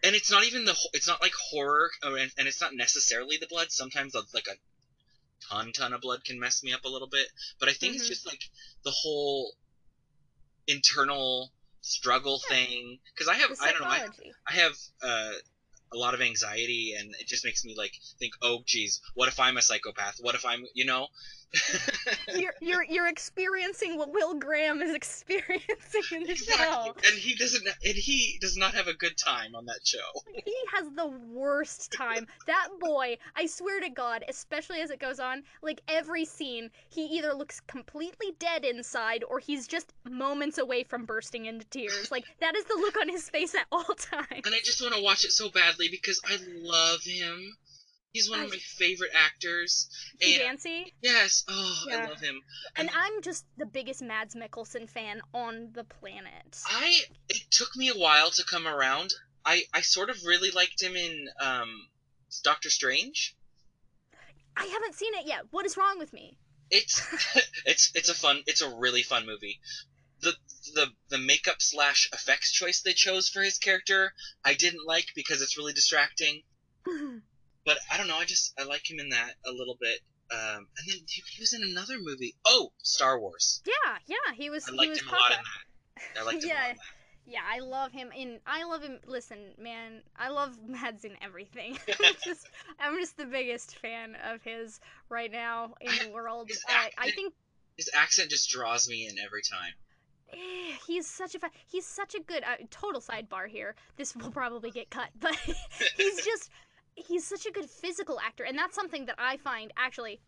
[0.04, 3.36] and it's not even the it's not like horror, uh, and, and it's not necessarily
[3.36, 3.70] the blood.
[3.70, 4.56] Sometimes uh, like a
[5.48, 8.04] ton ton of blood can mess me up a little bit, but I think it's
[8.04, 8.08] Mhm.
[8.08, 8.40] just like
[8.84, 9.52] the whole
[10.66, 12.56] internal struggle Yeah.
[12.56, 12.98] thing.
[13.14, 14.06] Because I have I don't know I.
[14.48, 15.32] I have uh,
[15.92, 19.38] a lot of anxiety, and it just makes me like think, oh geez, what if
[19.38, 20.16] I'm a psychopath?
[20.20, 21.06] What if I'm you know?
[22.36, 26.94] you're you're you're experiencing what Will Graham is experiencing in the Exactly, show.
[27.10, 29.98] and he doesn't, and he does not have a good time on that show.
[30.44, 32.26] He has the worst time.
[32.46, 37.04] That boy, I swear to God, especially as it goes on, like every scene, he
[37.06, 42.10] either looks completely dead inside or he's just moments away from bursting into tears.
[42.10, 44.42] Like that is the look on his face at all times.
[44.44, 47.56] and I just want to watch it so badly because I love him.
[48.12, 49.88] He's one of my favorite actors.
[50.20, 50.92] And Dancy.
[51.00, 51.96] yes, oh, Yeah.
[51.96, 52.42] I love him.
[52.76, 56.60] And I'm just the biggest Mads Mikkelsen fan on the planet.
[56.66, 59.14] I it took me a while to come around.
[59.46, 61.88] I I sort of really liked him in um
[62.42, 63.34] Doctor Strange.
[64.58, 65.46] I haven't seen it yet.
[65.50, 66.36] What is wrong with me?
[66.70, 67.00] It's
[67.64, 69.58] it's it's a fun it's a really fun movie.
[70.20, 70.34] The
[70.74, 74.12] the the makeup slash effects choice they chose for his character
[74.44, 76.42] I didn't like because it's really distracting.
[77.64, 78.16] But I don't know.
[78.16, 80.00] I just I like him in that a little bit.
[80.32, 82.34] Um, and then he, he was in another movie.
[82.46, 83.60] Oh, Star Wars.
[83.66, 84.66] yeah, yeah, he was.
[84.68, 85.38] I he liked was him a lot in
[86.16, 86.20] that.
[86.20, 86.70] I liked him a lot Yeah.
[86.70, 86.82] in that.
[87.24, 91.78] Yeah, I love him in I love him listen, man, I love Mads in everything.
[92.04, 92.48] I'm just
[92.80, 96.50] I'm just the biggest fan of his right now in the world.
[96.68, 97.32] Uh, I think
[97.76, 99.72] His accent just draws me in every time.
[100.32, 103.76] eh, he's such a fa- he's such a good uh, total sidebar here.
[103.96, 105.36] This will probably get cut, but
[105.96, 106.50] he's just
[106.94, 110.20] he's such a good physical actor and that's something that I find actually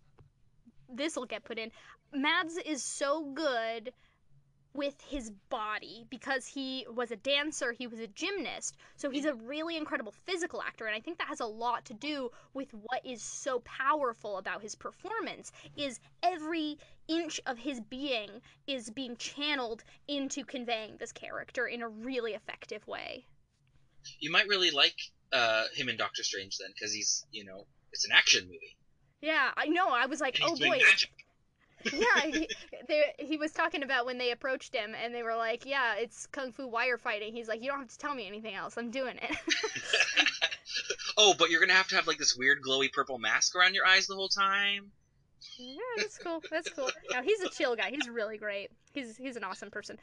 [0.92, 1.70] this will get put in.
[2.12, 3.92] Mads is so good
[4.74, 8.76] with his body because he was a dancer, he was a gymnast.
[8.96, 11.94] So he's a really incredible physical actor and I think that has a lot to
[11.94, 18.30] do with what is so powerful about his performance is every inch of his being
[18.66, 23.26] is being channeled into conveying this character in a really effective way.
[24.18, 24.96] You might really like
[25.34, 28.76] uh, him and Doctor Strange then, because he's you know it's an action movie.
[29.20, 29.88] Yeah, I know.
[29.90, 31.10] I was like, "Oh boy, magic.
[31.92, 32.48] yeah, he,
[32.88, 36.26] they, he was talking about when they approached him and they were like, "Yeah, it's
[36.28, 38.76] kung fu wire fighting." He's like, "You don't have to tell me anything else.
[38.78, 39.36] I'm doing it."
[41.16, 43.86] Oh, but you're gonna have to have like this weird glowy purple mask around your
[43.86, 44.90] eyes the whole time.
[45.56, 46.42] Yeah, that's cool.
[46.50, 46.90] That's cool.
[47.12, 47.90] Now he's a chill guy.
[47.90, 48.70] He's really great.
[48.92, 49.98] He's he's an awesome person.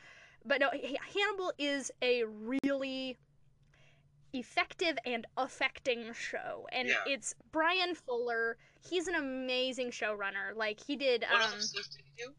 [0.45, 0.69] But no,
[1.13, 3.17] Hannibal is a really
[4.33, 6.95] effective and affecting show, and Yeah.
[7.05, 8.57] it's Bryan Fuller.
[8.89, 10.55] He's an amazing showrunner.
[10.55, 11.23] Like he did.
[11.29, 12.33] What Um, did he do?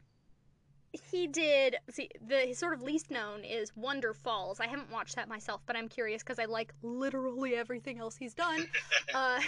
[1.10, 1.76] he did.
[1.90, 4.60] See, the his sort of least known is Wonderfalls.
[4.60, 8.34] I haven't watched that myself, but I'm curious because I like literally everything else he's
[8.34, 8.66] done.
[9.14, 9.40] uh,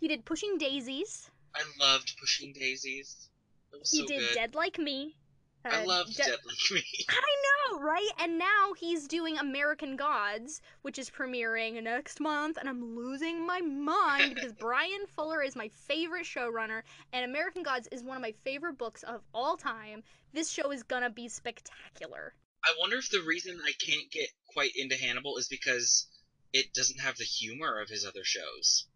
[0.00, 1.30] he did Pushing Daisies.
[1.54, 3.28] I loved Pushing Daisies.
[3.72, 4.34] It was He so did good.
[4.34, 5.16] Dead Like Me.
[5.64, 6.84] I uh, love loved De- Dead Like Me.
[7.08, 8.10] I know, right?
[8.18, 13.60] And now he's doing American Gods, which is premiering next month, and I'm losing my
[13.60, 18.32] mind because Bryan Fuller is my favorite showrunner, and American Gods is one of my
[18.44, 20.02] favorite books of all time.
[20.32, 22.34] This show is gonna be spectacular.
[22.64, 26.06] I wonder if the reason I can't get quite into Hannibal is because
[26.52, 28.86] it doesn't have the humor of his other shows.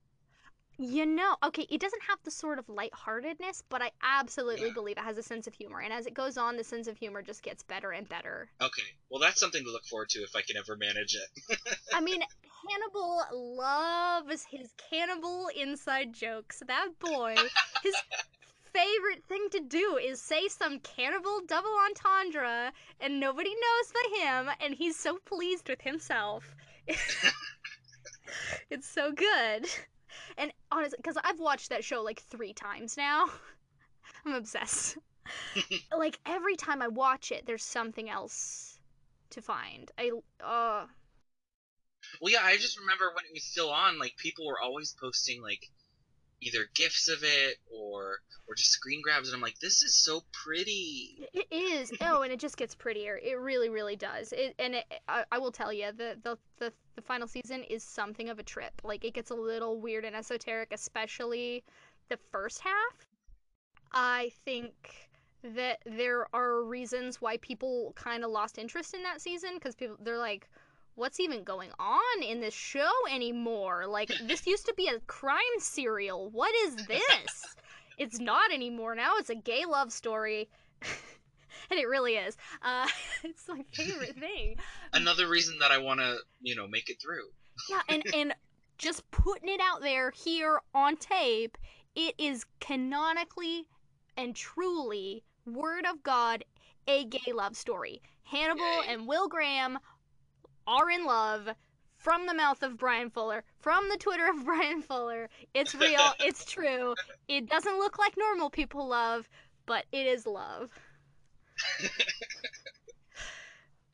[0.85, 4.75] You know, okay, it doesn't have the sort of lightheartedness, but I absolutely Yeah.
[4.75, 5.81] believe it has a sense of humor.
[5.81, 8.51] And as it goes on, the sense of humor just gets better and better.
[8.61, 11.59] Okay, well that's something to look forward to if I can ever manage it.
[11.93, 12.21] I mean,
[12.69, 13.25] Hannibal
[13.57, 16.63] loves his cannibal inside jokes.
[16.67, 18.03] That boy, his
[18.73, 24.51] favorite thing to do is say some cannibal double entendre, and nobody knows but him,
[24.61, 26.57] and he's so pleased with himself.
[28.71, 29.67] it's so good.
[30.37, 33.27] And honestly, because I've watched that show like three times now,
[34.25, 34.99] I'm obsessed.
[35.97, 38.79] like every time I watch it, there's something else
[39.31, 39.91] to find.
[39.99, 40.11] I
[40.43, 40.87] uh
[42.21, 45.43] well, yeah, I just remember when it was still on, like people were always posting
[45.43, 45.71] like
[46.43, 50.23] either gifs of it or or just screen grabs, and I'm like, this is so
[50.33, 51.27] pretty.
[51.33, 51.93] It is.
[52.01, 53.19] Oh, and it just gets prettier.
[53.23, 54.33] It really, really does.
[54.33, 57.83] It and it, I, I will tell you, the, the the the final season is
[57.83, 58.73] something of a trip.
[58.85, 61.65] Like it gets a little weird and esoteric, especially
[62.09, 63.07] the first half.
[63.93, 65.11] I think
[65.43, 69.97] that there are reasons why people kind of lost interest in that season because people
[70.01, 70.49] they're like
[70.95, 73.87] what's even going on in this show anymore?
[73.87, 76.31] Like this used to be a crime serial.
[76.31, 77.57] What is this?
[77.99, 78.95] It's not anymore.
[78.95, 80.49] Now it's a gay love story.
[81.71, 82.37] And it really is.
[82.63, 82.87] Uh,
[83.25, 84.57] it's my favorite thing.
[84.93, 87.29] Another reason that I want to, you know, make it through.
[87.71, 88.35] yeah and and
[88.79, 91.57] just putting it out there here on tape
[91.95, 93.67] it is canonically
[94.17, 96.45] and truly word of god
[96.89, 98.03] a gay love story.
[98.25, 98.89] Hannibal Yay.
[98.89, 99.79] and will graham
[100.67, 101.49] are in love
[101.97, 105.29] from the mouth of Bryan Fuller, from the Twitter of Bryan Fuller.
[105.55, 106.95] It's real, it's true.
[107.29, 109.29] It doesn't look like normal people love,
[109.67, 110.71] but it is love.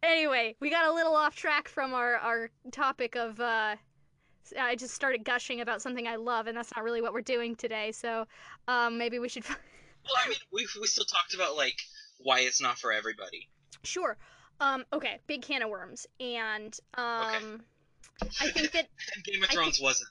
[0.03, 3.77] anyway, we got a little off track from our, our topic of uh
[4.59, 7.55] I just started gushing about something I love and that's not really what we're doing
[7.55, 7.93] today.
[7.93, 8.27] So,
[8.69, 9.59] um maybe we should Well,
[10.25, 11.79] I mean, we we still talked about like
[12.21, 13.49] why it's not for everybody.
[13.83, 14.17] Sure.
[14.61, 17.63] Um okay, big can of worms and um
[18.41, 18.89] I think that
[19.25, 20.11] Game of Thrones wasn't.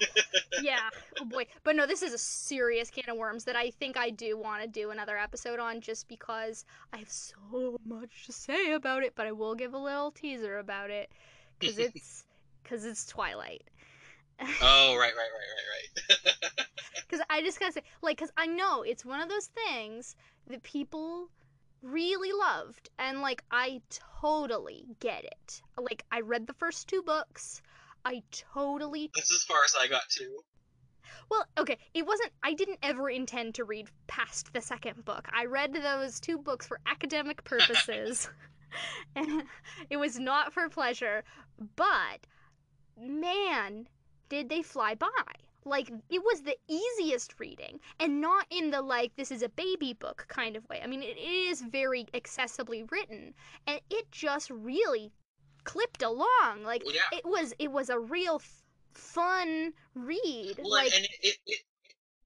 [0.62, 0.88] yeah,
[1.20, 1.46] oh boy.
[1.62, 4.62] But no, this is a serious can of worms that I think I do want
[4.62, 9.12] to do another episode on just because I have so much to say about it,
[9.14, 11.10] but I will give a little teaser about it
[11.60, 12.24] cuz it's
[12.64, 13.68] cuz it's Twilight.
[14.40, 16.66] Oh, right, right, right, right, right.
[17.08, 20.16] Cuz I just got to say like cuz I know it's one of those things
[20.46, 21.28] that people
[21.84, 23.82] really loved and like I
[24.20, 25.62] totally get it.
[25.78, 27.62] Like I read the first two books.
[28.04, 30.40] I totally That's as far as I got too.
[31.30, 32.32] Well, okay, it wasn't.
[32.42, 35.28] I didn't ever intend to read past the second book.
[35.32, 38.28] I read those two books for academic purposes,
[39.16, 39.44] and
[39.90, 41.24] it was not for pleasure.
[41.76, 42.26] But
[42.98, 43.88] man,
[44.28, 45.08] did they fly by!
[45.64, 49.94] Like it was the easiest reading, and not in the like this is a baby
[49.94, 50.80] book kind of way.
[50.82, 53.34] I mean, it is very accessibly written,
[53.66, 55.12] and it just really
[55.64, 56.64] clipped along.
[56.64, 57.18] Like Well, yeah.
[57.18, 60.56] it was, it was a real f- fun read.
[60.58, 61.60] Well, like and it, it,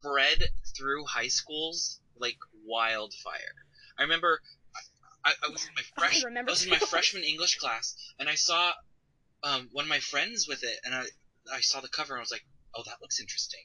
[0.03, 0.42] bred
[0.77, 3.54] through high schools like wildfire.
[3.98, 4.40] I remember
[5.25, 8.29] I, I was in my I fresh, remember was in my freshman English class, and
[8.29, 8.73] I saw
[9.42, 11.04] um, one of my friends with it, and I
[11.52, 12.44] I saw the cover, and I was like,
[12.79, 13.60] oh, that looks interesting.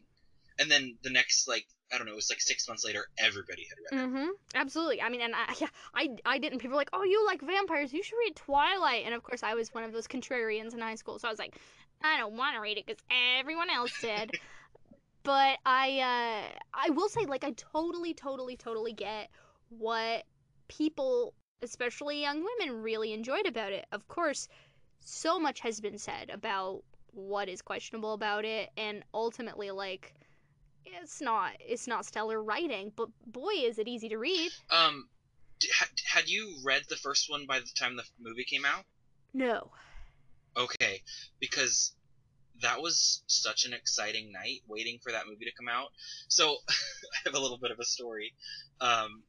[0.60, 3.68] And then the next like I don't know, it was like six months later, everybody
[3.70, 4.10] had read it.
[4.10, 4.30] Mm-hmm.
[4.56, 5.02] Absolutely.
[5.02, 6.60] I mean, and I, yeah, I, I didn't.
[6.60, 7.94] People were like, "Oh, you like vampires?
[7.94, 10.96] You should read Twilight." And of course, I was one of those contrarians in high
[10.96, 11.56] school, so I was like,
[12.02, 13.02] "I don't want to read it because
[13.40, 14.32] everyone else did."
[15.24, 19.30] but I, uh, I will say, like, I totally, totally, totally get
[19.70, 20.24] what
[20.68, 23.86] people, especially young women, really enjoyed about it.
[23.92, 24.48] Of course,
[25.00, 26.84] so much has been said about
[27.14, 30.14] what is questionable about it, and ultimately, like,
[30.86, 34.52] it's not it's not stellar writing, but boy, is it easy to read.
[34.70, 35.08] Um,
[35.80, 38.84] had, had you read the first one by the time the movie came out?
[39.34, 39.72] No.
[40.56, 41.02] Okay,
[41.40, 41.94] because
[42.62, 45.90] that was such an exciting night waiting for that movie to come out.
[46.28, 46.74] So I
[47.26, 48.34] have a little bit of a story.
[48.80, 49.24] Um,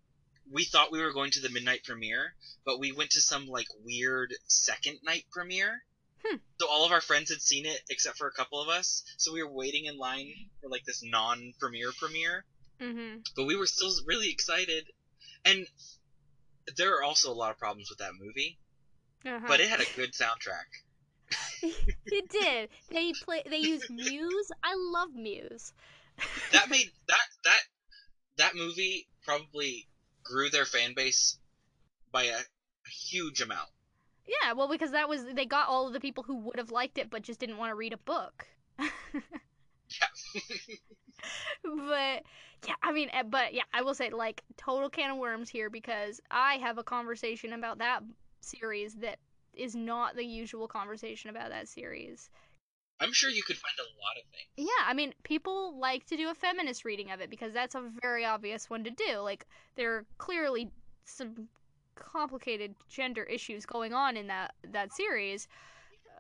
[0.52, 2.34] we thought we were going to the midnight premiere,
[2.66, 5.82] but we went to some like weird second night premiere.
[6.24, 6.36] Hmm.
[6.60, 9.02] So all of our friends had seen it except for a couple of us.
[9.18, 12.44] So we were waiting in line for like this non-premiere premiere,
[12.80, 13.18] Mm-hmm.
[13.36, 14.84] but we were still really excited.
[15.44, 15.66] And
[16.76, 18.58] there are also a lot of problems with that movie,
[19.26, 19.44] Uh-huh.
[19.46, 20.66] but it had a good soundtrack.
[22.06, 22.68] it did.
[22.90, 23.42] They play.
[23.48, 24.50] They use Muse.
[24.62, 25.72] I love Muse.
[26.52, 27.60] that made that that
[28.36, 29.86] that movie probably
[30.22, 31.38] grew their fan base
[32.12, 33.68] by a, a huge amount.
[34.26, 36.98] Yeah, well, because that was they got all of the people who would have liked
[36.98, 38.46] it but just didn't want to read a book.
[38.78, 40.40] Yeah.
[41.62, 42.22] but
[42.66, 45.70] yeah, I mean, eh, but yeah, I will say like total can of worms here
[45.70, 48.02] because I have a conversation about that
[48.40, 49.18] series that
[49.52, 52.30] is not the usual conversation about that series.
[53.00, 54.68] I'm sure you could find a lot of things.
[54.68, 57.82] Yeah, I mean, people like to do a feminist reading of it because that's a
[58.00, 59.18] very obvious one to do.
[59.18, 59.46] Like,
[59.76, 60.70] there are clearly
[61.04, 61.48] some
[61.94, 65.48] complicated gender issues going on in that that series,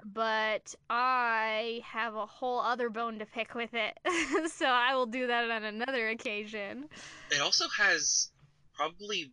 [0.04, 3.98] but I have a whole other bone to pick with it,
[4.52, 6.88] so I will do that on another occasion.
[7.30, 8.30] It also has
[8.74, 9.32] probably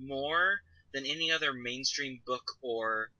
[0.00, 0.60] more
[0.94, 3.10] than any other mainstream book or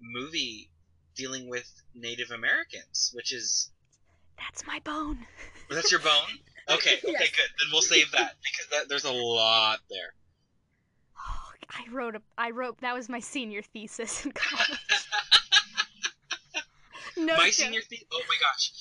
[0.00, 0.70] movie
[1.16, 3.70] dealing with Native Americans, which is
[4.38, 5.26] That's my bone.
[5.70, 6.10] that's your bone.
[6.68, 7.30] Okay, okay, Yes.
[7.30, 7.48] good.
[7.58, 10.14] Then we'll save that because that, there's a lot there.
[11.70, 12.22] I wrote a.
[12.36, 14.78] I wrote that was my senior thesis in college.
[17.16, 17.52] no my joke.
[17.52, 18.06] senior thesis.
[18.12, 18.72] oh my gosh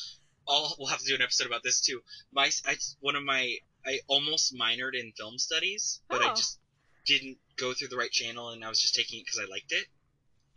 [0.47, 1.99] I'll, we'll have to do an episode about this too
[2.31, 6.35] my I, one of my i almost minored in film studies but i Oh.
[6.35, 6.59] just
[7.05, 9.71] didn't go through the right channel and i was just taking it because i liked
[9.71, 9.85] it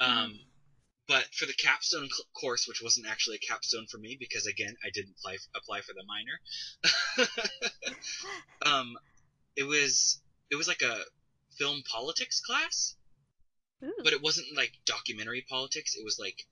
[0.01, 0.19] Mm-hmm.
[0.19, 0.39] um
[1.09, 4.75] but for the capstone cl- course which wasn't actually a capstone for me because again
[4.85, 7.29] i didn't apply, apply for the minor
[8.67, 8.97] um
[9.57, 10.21] it was
[10.51, 10.97] it was like a
[11.59, 12.95] film politics class
[13.85, 13.93] Ooh.
[14.05, 16.47] but it wasn't like documentary politics it was like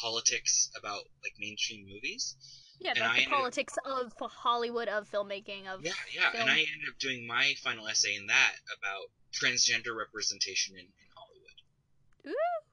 [0.00, 2.36] politics about like mainstream movies
[2.80, 6.42] Yeah, And about the ended up- politics of Hollywood, of filmmaking, of yeah yeah film.
[6.42, 11.08] and i ended up doing my final essay in that about transgender representation in, in
[11.14, 12.64] hollywood Ooh.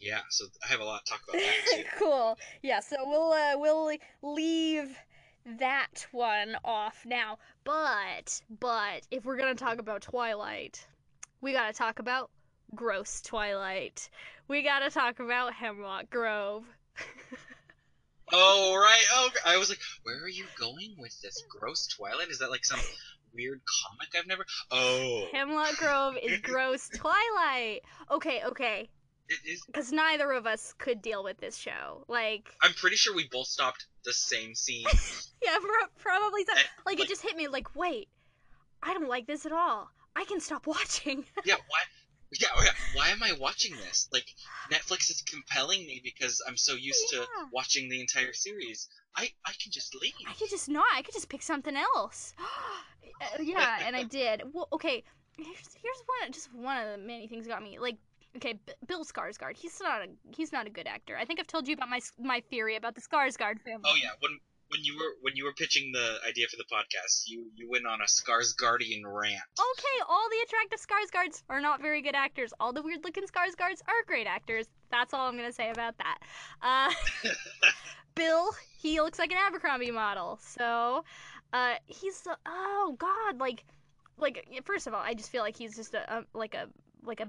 [0.00, 2.38] yeah so i have a lot to talk about that cool.
[2.62, 4.96] Yeah, so we'll uh, we'll leave
[5.58, 7.38] that one off now.
[7.64, 10.86] But but if we're gonna talk about Twilight,
[11.40, 12.30] we gotta talk about
[12.74, 14.08] gross Twilight.
[14.48, 16.64] We gotta talk about Hemlock Grove.
[18.32, 22.38] oh right oh i was like where are you going with this gross twilight is
[22.38, 22.78] that like some
[23.34, 27.82] weird comic i've never oh Hemlock Grove is gross Twilight.
[28.10, 28.88] Okay, okay.
[29.28, 32.04] it is Because neither of us could deal with this show.
[32.08, 34.84] Like, i'm pretty sure we both stopped the same scene
[35.42, 36.52] yeah, pro- probably so.
[36.52, 38.08] And, Like, it just hit me like, wait,
[38.82, 39.90] I don't like this at all.
[40.20, 41.24] I can stop watching.
[41.44, 41.80] yeah why
[42.38, 44.08] yeah, yeah, why am I watching this?
[44.12, 44.26] Like,
[44.70, 47.20] Netflix is compelling me because I'm so used Yeah.
[47.20, 48.88] to watching the entire series.
[49.16, 50.12] I, I can just leave.
[50.28, 50.84] I could just not.
[50.94, 52.34] I could just pick something else.
[53.22, 54.42] Uh, yeah, and I did.
[54.52, 55.02] Well, okay.
[55.36, 57.78] Here's here's one just one of the many things got me.
[57.78, 57.96] Like,
[58.36, 59.56] okay, B- Bill Skarsgård.
[59.56, 61.18] He's not a he's not a good actor.
[61.18, 63.82] I think I've told you about my my theory about the Skarsgård family.
[63.84, 64.38] Oh yeah, when
[64.70, 67.86] when you were when you were pitching the idea for the podcast, you you went
[67.86, 69.42] on a Skarsgardian rant.
[69.58, 72.52] Okay, all the attractive Skarsgårds are not very good actors.
[72.60, 74.66] All the weird looking Skarsgårds are great actors.
[74.90, 76.18] That's all I'm gonna say about that.
[76.62, 76.92] Uh,
[78.14, 80.38] Bill, he looks like an Abercrombie model.
[80.40, 81.04] So,
[81.52, 83.64] uh, he's oh god, like,
[84.18, 86.68] like first of all, I just feel like he's just a, a like a
[87.02, 87.28] like a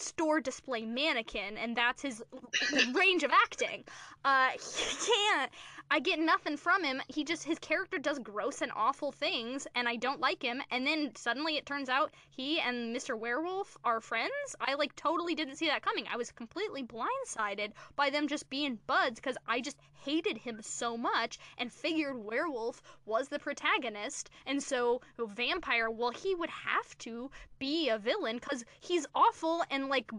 [0.00, 2.22] store display mannequin, and that's his
[2.94, 3.84] range of acting.
[4.24, 5.50] Uh, he can't.
[5.92, 7.02] I get nothing from him.
[7.08, 10.62] He just his character does gross and awful things, and I don't like him.
[10.70, 13.18] And then suddenly it turns out he and Mr.
[13.18, 14.54] Werewolf are friends.
[14.60, 16.06] I like totally didn't see that coming.
[16.08, 20.96] I was completely blindsided by them just being buds because I just hated him so
[20.96, 27.30] much and figured Werewolf was the protagonist, and so Vampire, well, he would have to
[27.58, 30.10] be a villain because he's awful and like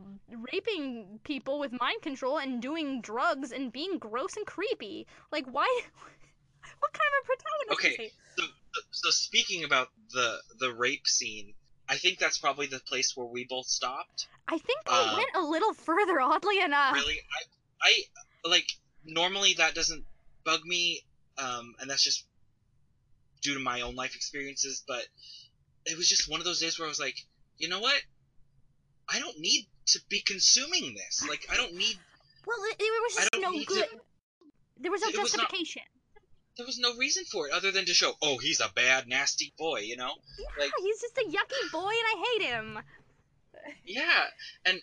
[0.52, 5.08] raping people with mind control and doing drugs and being gross and creepy.
[5.32, 5.61] Like, why?
[6.80, 8.12] What kind of a protagonist Okay.
[8.38, 8.44] So,
[8.92, 11.54] so speaking about the the rape scene,
[11.88, 14.28] I think that's probably the place where we both stopped.
[14.48, 16.96] I think I Uh, went a little further, oddly enough.
[16.96, 17.20] Really,
[17.84, 18.04] I
[18.44, 18.68] I like
[19.06, 20.04] normally that doesn't
[20.44, 21.04] bug me,
[21.38, 22.26] um, and that's just
[23.42, 24.84] due to my own life experiences.
[24.88, 25.04] But
[25.86, 27.18] it was just one of those days where I was like,
[27.58, 28.02] you know what?
[29.08, 31.28] I don't need to be consuming this.
[31.28, 31.98] Like, I don't need.
[32.48, 33.88] Well, it, it was just no need to- good.
[34.82, 35.84] There was no It was not- justification.
[36.58, 39.54] There was no reason for it other than to show, oh, he's a bad, nasty
[39.58, 40.14] boy, you know?
[40.38, 42.80] Yeah, like- he's just a yucky boy, and I hate him.
[43.86, 44.28] Yeah,
[44.66, 44.82] and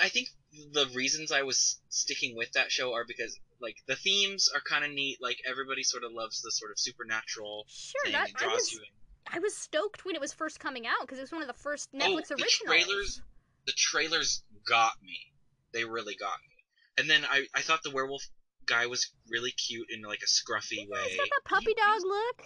[0.00, 0.28] I think
[0.72, 4.84] the reasons I was sticking with that show are because like the themes are kind
[4.84, 5.18] of neat.
[5.20, 8.54] Like everybody sort of loves the sort of supernatural Sure, thing that and I draws
[8.60, 8.86] was you in.
[9.34, 11.54] I was stoked when it was first coming out because it was one of the
[11.54, 12.84] first Netflix Oh, Netflix the originals.
[12.84, 13.20] trailers-
[13.66, 15.32] The trailers got me.
[15.72, 16.64] They really got me.
[16.98, 18.22] And then I I thought the werewolf
[18.68, 21.02] guy was really cute in like a scruffy way.
[21.08, 22.44] He's got that puppy He- dog look.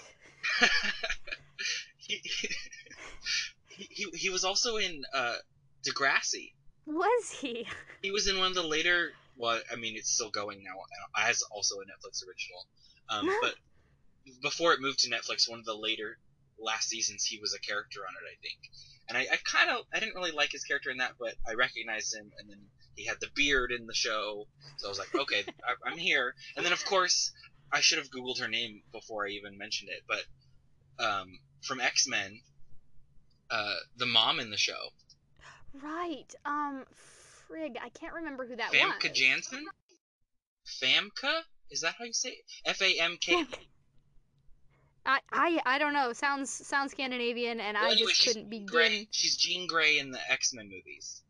[1.98, 2.20] he,
[3.68, 5.36] he, he he was also in uh
[5.86, 6.52] Degrassi.
[6.86, 7.66] Was he?
[8.02, 9.12] He was in one of the later.
[9.36, 12.66] Well, I mean, it's still going now uh, as also a Netflix original.
[13.08, 13.54] Um, but
[14.42, 16.18] before it moved to Netflix, one of the later
[16.58, 18.58] last seasons, he was a character on it, I think.
[19.12, 21.52] And I, I kind of I didn't really like his character in that, but I
[21.54, 22.30] recognized him.
[22.38, 22.60] And then
[22.96, 24.46] he had the beard in the show,
[24.78, 26.34] so I was like, okay, I, I'm here.
[26.56, 27.32] And then of course,
[27.72, 32.08] I should have googled her name before I even mentioned it, but um, from X
[32.08, 32.40] Men,
[33.50, 34.92] uh, the mom in the show,
[35.80, 36.34] Right.
[36.44, 36.84] Um,
[37.48, 39.18] frig, I can't remember who that Famke was.
[39.18, 39.64] Janssen?
[40.66, 41.42] Famke?
[41.70, 42.44] Is that how you say it?
[42.66, 43.44] F A M K.
[45.04, 46.12] I, I I don't know.
[46.12, 48.66] Sounds sounds Scandinavian, and Well, I anyway, just couldn't begin.
[48.66, 49.08] Grey.
[49.10, 51.22] She's Jean Grey in the X Men movies.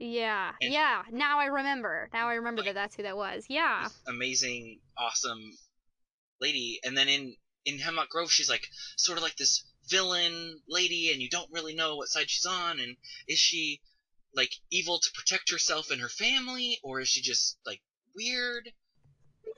[0.00, 1.02] Yeah, And- yeah.
[1.12, 2.08] Now I remember.
[2.12, 3.46] Now I remember that that's who that was.
[3.48, 3.88] Yeah.
[4.08, 5.52] Amazing, awesome
[6.40, 6.80] lady.
[6.84, 11.20] And then in in Hemlock Grove, she's like sort of like this villain lady, and
[11.22, 12.80] you don't really know what side she's on.
[12.80, 12.96] And
[13.28, 13.80] is she
[14.34, 17.80] like evil to protect herself and her family, or is she just like
[18.16, 18.70] weird?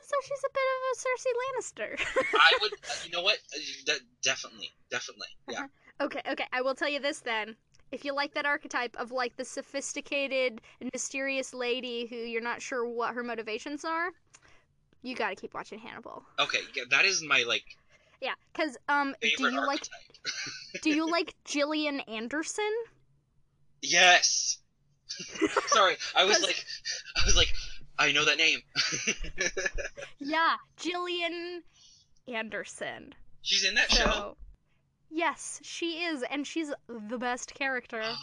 [0.03, 2.25] So she's a bit of a Cersei Lannister.
[2.41, 2.73] I would,
[3.05, 3.39] you know what?
[3.55, 5.67] Uh, definitely, definitely, yeah.
[6.01, 6.47] Okay, okay.
[6.53, 7.57] I will tell you this then.
[7.93, 12.61] If you like that archetype of like the sophisticated and mysterious lady who you're not
[12.61, 14.11] sure what her motivations are,
[15.03, 16.25] you got to keep watching Hannibal.
[16.39, 17.65] Okay, yeah, that is my like
[18.21, 19.83] Yeah, cuz um do you like
[20.83, 22.73] do you like Gillian Anderson?
[23.83, 24.59] Yes.
[25.69, 26.65] Sorry, I was like,
[27.17, 27.53] I was like,
[27.99, 28.61] I know that name.
[30.19, 31.63] Yeah, Gillian
[32.27, 33.15] Anderson.
[33.43, 34.37] She's in that show.
[35.11, 38.01] Yes, she is and she's the best character.
[38.03, 38.17] Oh,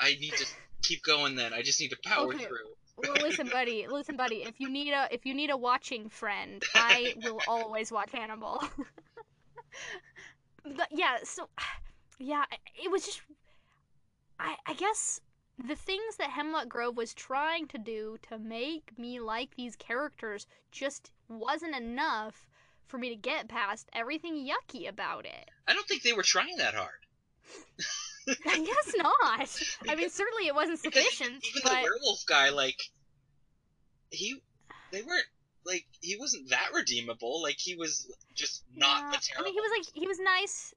[0.00, 0.46] I need to
[0.82, 1.52] keep going then.
[1.52, 2.44] I just need to power Okay.
[2.44, 2.68] through.
[2.96, 3.86] Well, listen, buddy.
[3.88, 4.42] Listen, buddy.
[4.42, 8.62] If you need a if you need a watching friend, I will always watch Hannibal.
[10.76, 11.48] but yeah, so
[12.18, 12.44] yeah,
[12.82, 13.20] it was just
[14.38, 15.20] I I guess
[15.58, 20.46] the things that Hemlock Grove was trying to do to make me like these characters
[20.70, 22.48] just wasn't enough
[22.86, 25.50] for me to get past everything yucky about it.
[25.66, 26.90] I don't think they were trying that hard.
[28.28, 29.62] I guess not.
[29.92, 32.78] I mean, certainly it wasn't sufficient, even but the werewolf guy, like,
[34.10, 34.42] he,
[34.90, 35.26] they weren't
[35.64, 37.40] like he wasn't that redeemable.
[37.42, 39.44] Like he was just not Yeah, the I terrible.
[39.44, 40.74] mean, he was like he was nice.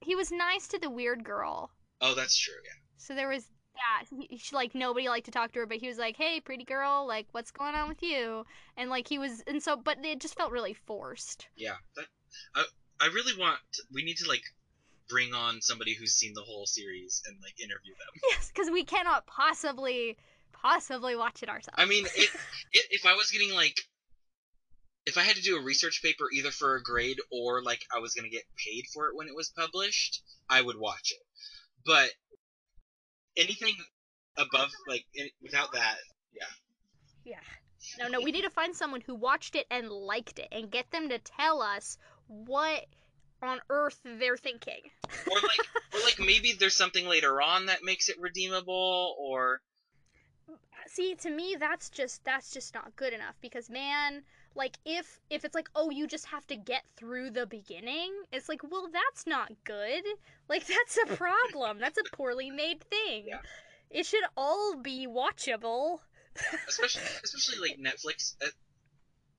[0.00, 1.70] He was nice to the weird girl.
[2.00, 2.54] oh, that's true.
[2.64, 2.70] Yeah.
[2.96, 3.44] So there was
[3.74, 4.04] that.
[4.10, 6.64] He, she, like nobody liked to talk to her, but he was like, "Hey, pretty
[6.64, 8.44] girl, like what's going on with you?"
[8.76, 11.48] And like he was, and so, but it just felt really forced.
[11.56, 11.76] Yeah.
[11.96, 12.06] That,
[12.54, 12.64] I
[13.00, 13.58] I really want.
[13.92, 14.42] We need to like
[15.08, 18.20] bring on somebody who's seen the whole series and like interview them.
[18.30, 20.16] Yes, because we cannot possibly,
[20.52, 21.76] possibly watch it ourselves.
[21.76, 22.30] I mean, it,
[22.72, 23.76] it, if I was getting like,
[25.04, 27.98] if I had to do a research paper either for a grade or like I
[27.98, 31.22] was gonna get paid for it when it was published, I would watch it.
[31.84, 32.10] But
[33.36, 33.74] anything
[34.36, 35.96] above like any, without that,
[36.34, 36.44] yeah,
[37.24, 37.40] yeah.
[37.98, 40.90] No, no, we need to find someone who watched it and liked it, and get
[40.90, 42.86] them to tell us what
[43.42, 44.80] on earth they're thinking.
[45.30, 45.60] or like,
[45.94, 49.60] or like maybe there's something later on that makes it redeemable, or
[50.86, 54.22] see to me that's just that's just not good enough because man
[54.54, 58.48] like if if it's like oh you just have to get through the beginning it's
[58.48, 60.04] like well that's not good
[60.48, 63.38] like that's a problem that's a poorly made thing Yeah.
[63.90, 66.00] it should all be watchable
[66.68, 68.34] especially especially like Netflix.
[68.42, 68.48] uh,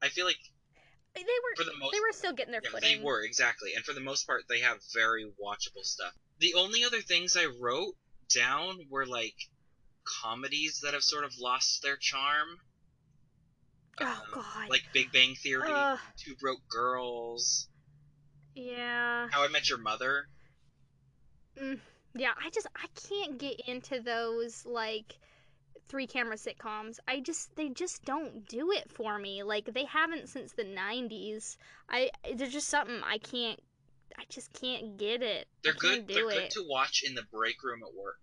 [0.01, 0.39] I feel like
[1.15, 3.73] they were for the most they were still getting their Yeah, footing they were exactly,
[3.75, 6.13] and for the most part, they have very watchable stuff.
[6.39, 7.95] The only other things I wrote
[8.33, 9.35] down were like
[10.21, 12.57] comedies that have sort of lost their charm.
[14.01, 15.99] Oh Um, god Like Big Bang Theory, Ugh.
[16.17, 17.67] Two Broke Girls,
[18.55, 20.27] yeah How I Met Your Mother.
[22.15, 25.17] yeah i just i can't get into those like
[25.89, 26.97] three camera sitcoms.
[27.07, 29.43] I just they just don't do it for me.
[29.43, 31.57] Like they haven't since the 90s.
[31.89, 33.59] I there's just something I can't
[34.17, 35.47] I just can't get it.
[35.63, 36.07] They're good.
[36.07, 36.33] They're it.
[36.35, 38.21] good to watch in the break room at work.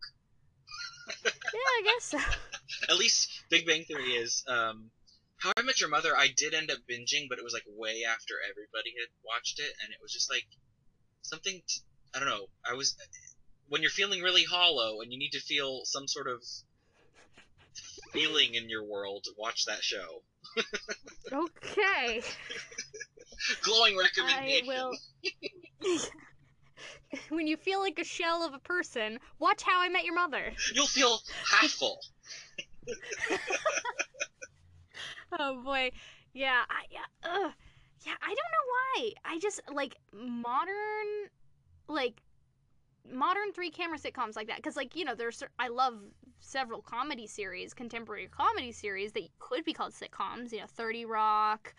[1.24, 2.18] Yeah, I guess so.
[2.88, 4.42] At least Big Bang Theory is.
[4.48, 4.90] Um,
[5.40, 8.04] How I Met Your Mother, I did end up binging, but it was like way
[8.06, 10.46] after everybody had watched it, and it was just like
[11.22, 11.62] something.
[11.66, 11.80] To,
[12.14, 12.46] I don't know.
[12.68, 12.96] I was
[13.68, 16.42] when you're feeling really hollow and you need to feel some sort of
[18.12, 19.24] feeling in your world.
[19.38, 20.22] Watch that show.
[21.32, 22.22] Okay.
[23.62, 24.68] Glowing recommendation.
[24.68, 24.90] I
[25.82, 26.00] will.
[27.30, 30.52] when you feel like a shell of a person, watch How I Met Your Mother.
[30.74, 31.18] You'll feel
[31.50, 32.00] half full.
[35.38, 35.90] Oh boy,
[36.32, 37.52] yeah, I yeah, ugh.
[38.06, 38.14] yeah.
[38.22, 39.12] I don't know why.
[39.24, 41.28] I just like modern,
[41.88, 42.22] like
[43.10, 45.94] modern three camera sitcoms like that because like you know there's I love
[46.40, 50.52] several comedy series, contemporary comedy series that could be called sitcoms.
[50.52, 51.74] You know, Thirty Rock,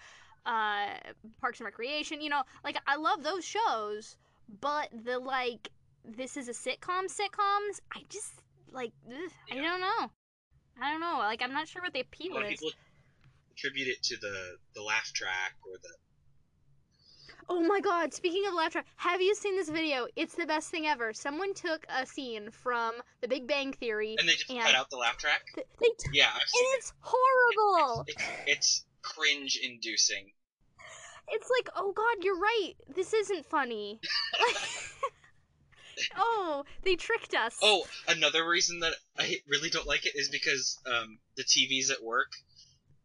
[0.46, 0.88] uh,
[1.40, 2.22] Parks and Recreation.
[2.22, 4.18] You know, like I love those shows,
[4.62, 5.70] but the like
[6.06, 7.80] this is a sitcom sitcoms.
[7.94, 8.34] I just
[8.72, 10.12] like ugh, I don't know.
[10.82, 11.18] I don't know.
[11.20, 12.60] Like I'm not sure what the appeal lot is.
[12.60, 12.72] people
[13.62, 15.90] attribute it to the the laugh track or the
[17.50, 20.08] Oh my god, speaking of laugh track, have you seen this video?
[20.16, 21.12] It's the best thing ever.
[21.12, 24.90] Someone took a scene from The Big Bang Theory and they just and cut out
[24.90, 25.42] the laugh track.
[25.56, 28.06] th- they t- Yeah, I've seen and it's horrible.
[28.08, 30.32] It's, it's cringe inducing.
[31.28, 32.74] It's like, oh god, you're right.
[32.96, 34.00] This isn't funny.
[36.18, 37.58] oh, they tricked us.
[37.62, 42.04] Oh, another reason that I really don't like it is because um, the TVs at
[42.04, 42.32] work,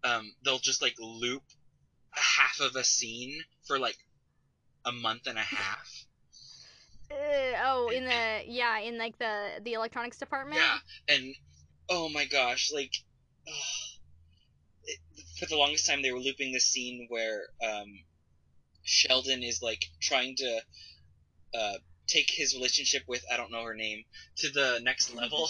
[0.06, 1.42] um, they'll just like loop
[2.14, 3.96] a half of a scene for like
[4.84, 6.04] a month and a half.
[7.10, 10.60] Uh, oh, in the yeah, in like the the electronics department.
[10.60, 11.34] Yeah, and
[11.88, 12.92] oh my gosh, like
[13.46, 13.54] ugh.
[14.84, 14.98] it,
[15.38, 18.00] for the longest time they were looping the scene where um,
[18.82, 20.60] Sheldon is like trying to
[21.56, 21.74] uh,
[22.08, 24.04] take his relationship with I don't know her name
[24.38, 25.48] to the next level,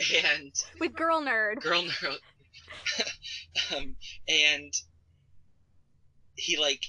[0.14, 1.60] and With girl nerd.
[1.60, 2.18] girl nerd,
[3.76, 3.96] um,
[4.28, 4.72] and
[6.36, 6.84] he like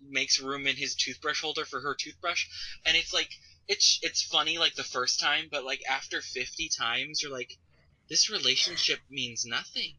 [0.00, 2.46] makes room in his toothbrush holder for her toothbrush,
[2.86, 3.30] and it's like
[3.66, 7.56] it's it's funny like the first time, but like after fifty times, you're like,
[8.08, 9.94] this relationship means nothing,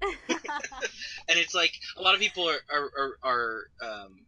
[0.02, 4.26] and it's like a lot of people are are are, are um,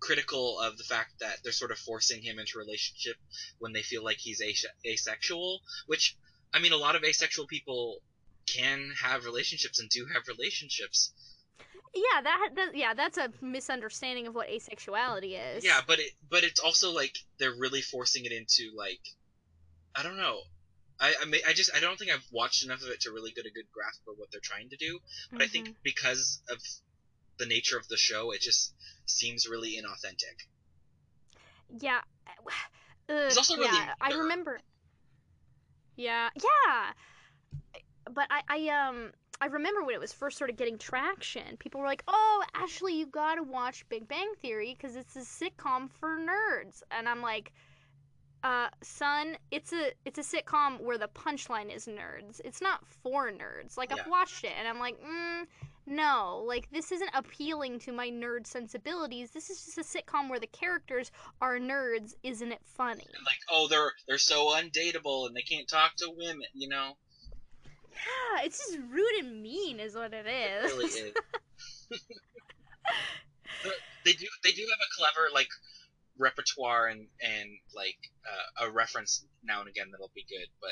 [0.00, 3.16] critical of the fact that they're sort of forcing him into a relationship
[3.58, 6.16] when they feel like he's ase- asexual, which
[6.54, 8.00] I mean, a lot of asexual people
[8.46, 11.12] can have relationships and do have relationships.
[11.94, 15.64] yeah, that, that yeah, that's a misunderstanding of what asexuality is.
[15.64, 19.00] Yeah, but it but it's also like they're really forcing it into like
[19.94, 20.38] I don't know.
[21.00, 23.32] I I, may, I just I don't think I've watched enough of it to really
[23.32, 24.98] get a good grasp of what they're trying to do.
[25.32, 25.74] But I think Mhm.
[25.82, 26.58] because of
[27.38, 28.74] the nature of the show, it just
[29.06, 30.46] seems really inauthentic.
[31.80, 32.00] Yeah.
[33.08, 34.58] Ugh, He's also really yeah, I remember.
[35.96, 36.92] Yeah, yeah.
[38.12, 41.56] But I, I, um, I remember when it was first sort of getting traction.
[41.58, 45.90] People were like, "Oh, Ashley, you gotta watch Big Bang Theory because it's a sitcom
[45.90, 47.52] for nerds." And I'm like,
[48.42, 52.40] "Uh, son, it's a it's a sitcom where the punchline is nerds.
[52.44, 53.76] It's not for nerds.
[53.76, 54.02] Like Yeah.
[54.02, 55.46] I've watched it, and I'm like, mm,
[55.86, 59.30] no, like this isn't appealing to my nerd sensibilities.
[59.30, 62.14] This is just a sitcom where the characters are nerds.
[62.22, 63.06] Isn't it funny?
[63.24, 66.96] Like, oh, they're they're so undateable and they can't talk to women, you know?
[67.96, 70.72] Yeah, it's just rude and mean, is what it It is.
[70.72, 71.12] really is.
[74.04, 75.48] They do they do have a clever like
[76.16, 80.70] repertoire and and like uh, a reference now and again that'll be good, but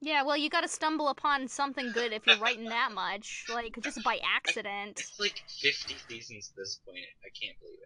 [0.00, 3.76] yeah, well, you got to stumble upon something good if you're writing that much, like
[3.82, 5.00] just by accident.
[5.00, 6.98] it's like 50 seasons at this point.
[7.24, 7.78] I can't believe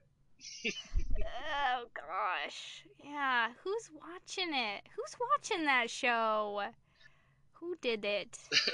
[0.65, 0.75] it.
[1.25, 3.49] Oh gosh, yeah.
[3.65, 4.83] Who's watching it?
[4.97, 6.63] Who's watching that show?
[7.63, 8.39] Who did it?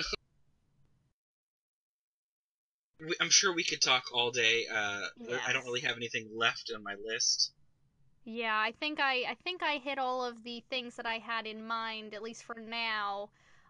[3.21, 4.65] I'm sure we could talk all day.
[4.67, 5.03] Uh,
[5.47, 7.53] I don't really have anything left on my list.
[8.25, 11.47] Yeah, I think I I think I hit all of the things that I had
[11.47, 13.29] in mind at least for now.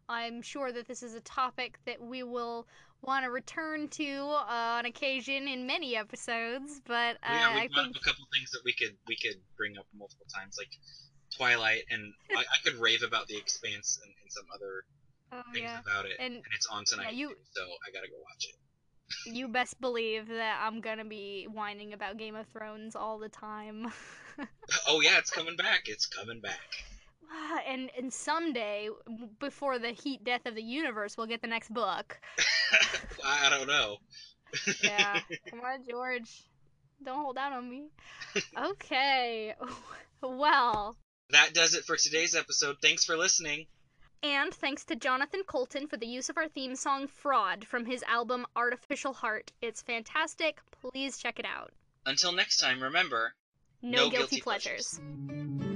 [0.08, 2.66] I'm sure that this is a topic that we will
[3.02, 7.74] want to return to uh, on occasion in many episodes, but uh, yeah, I we've
[7.74, 10.70] got think a couple things that we could we could bring up multiple times, like
[11.36, 14.84] Twilight, and I, I could rave about The Expanse and, and some other
[15.32, 15.80] oh, things yeah.
[15.80, 18.54] about it, And- it's on tonight, you- so I gotta go watch it.
[19.34, 23.92] You best believe that I'm gonna be whining about Game of Thrones all the time.
[24.86, 25.84] Oh yeah, it's coming back.
[25.86, 26.60] It's coming back.
[27.66, 28.88] And and someday,
[29.40, 32.20] before the heat death of the universe, we'll get the next book.
[33.24, 33.96] I don't know.
[34.84, 35.18] Yeah.
[35.50, 36.44] Come on, George.
[37.04, 37.88] Don't hold out on me.
[38.56, 39.54] Okay.
[40.22, 40.96] Well,
[41.30, 42.76] that does it for today's episode.
[42.80, 43.66] Thanks for listening.
[44.22, 48.02] And thanks to Jonathan Coulton for the use of our theme song Fraud from his
[48.04, 49.52] album Artificial Heart.
[49.62, 50.58] It's fantastic.
[50.72, 51.72] Please check it out.
[52.04, 53.34] Until next time, remember
[53.80, 54.98] No, No guilty, guilty pleasures.
[54.98, 55.67] pleasures.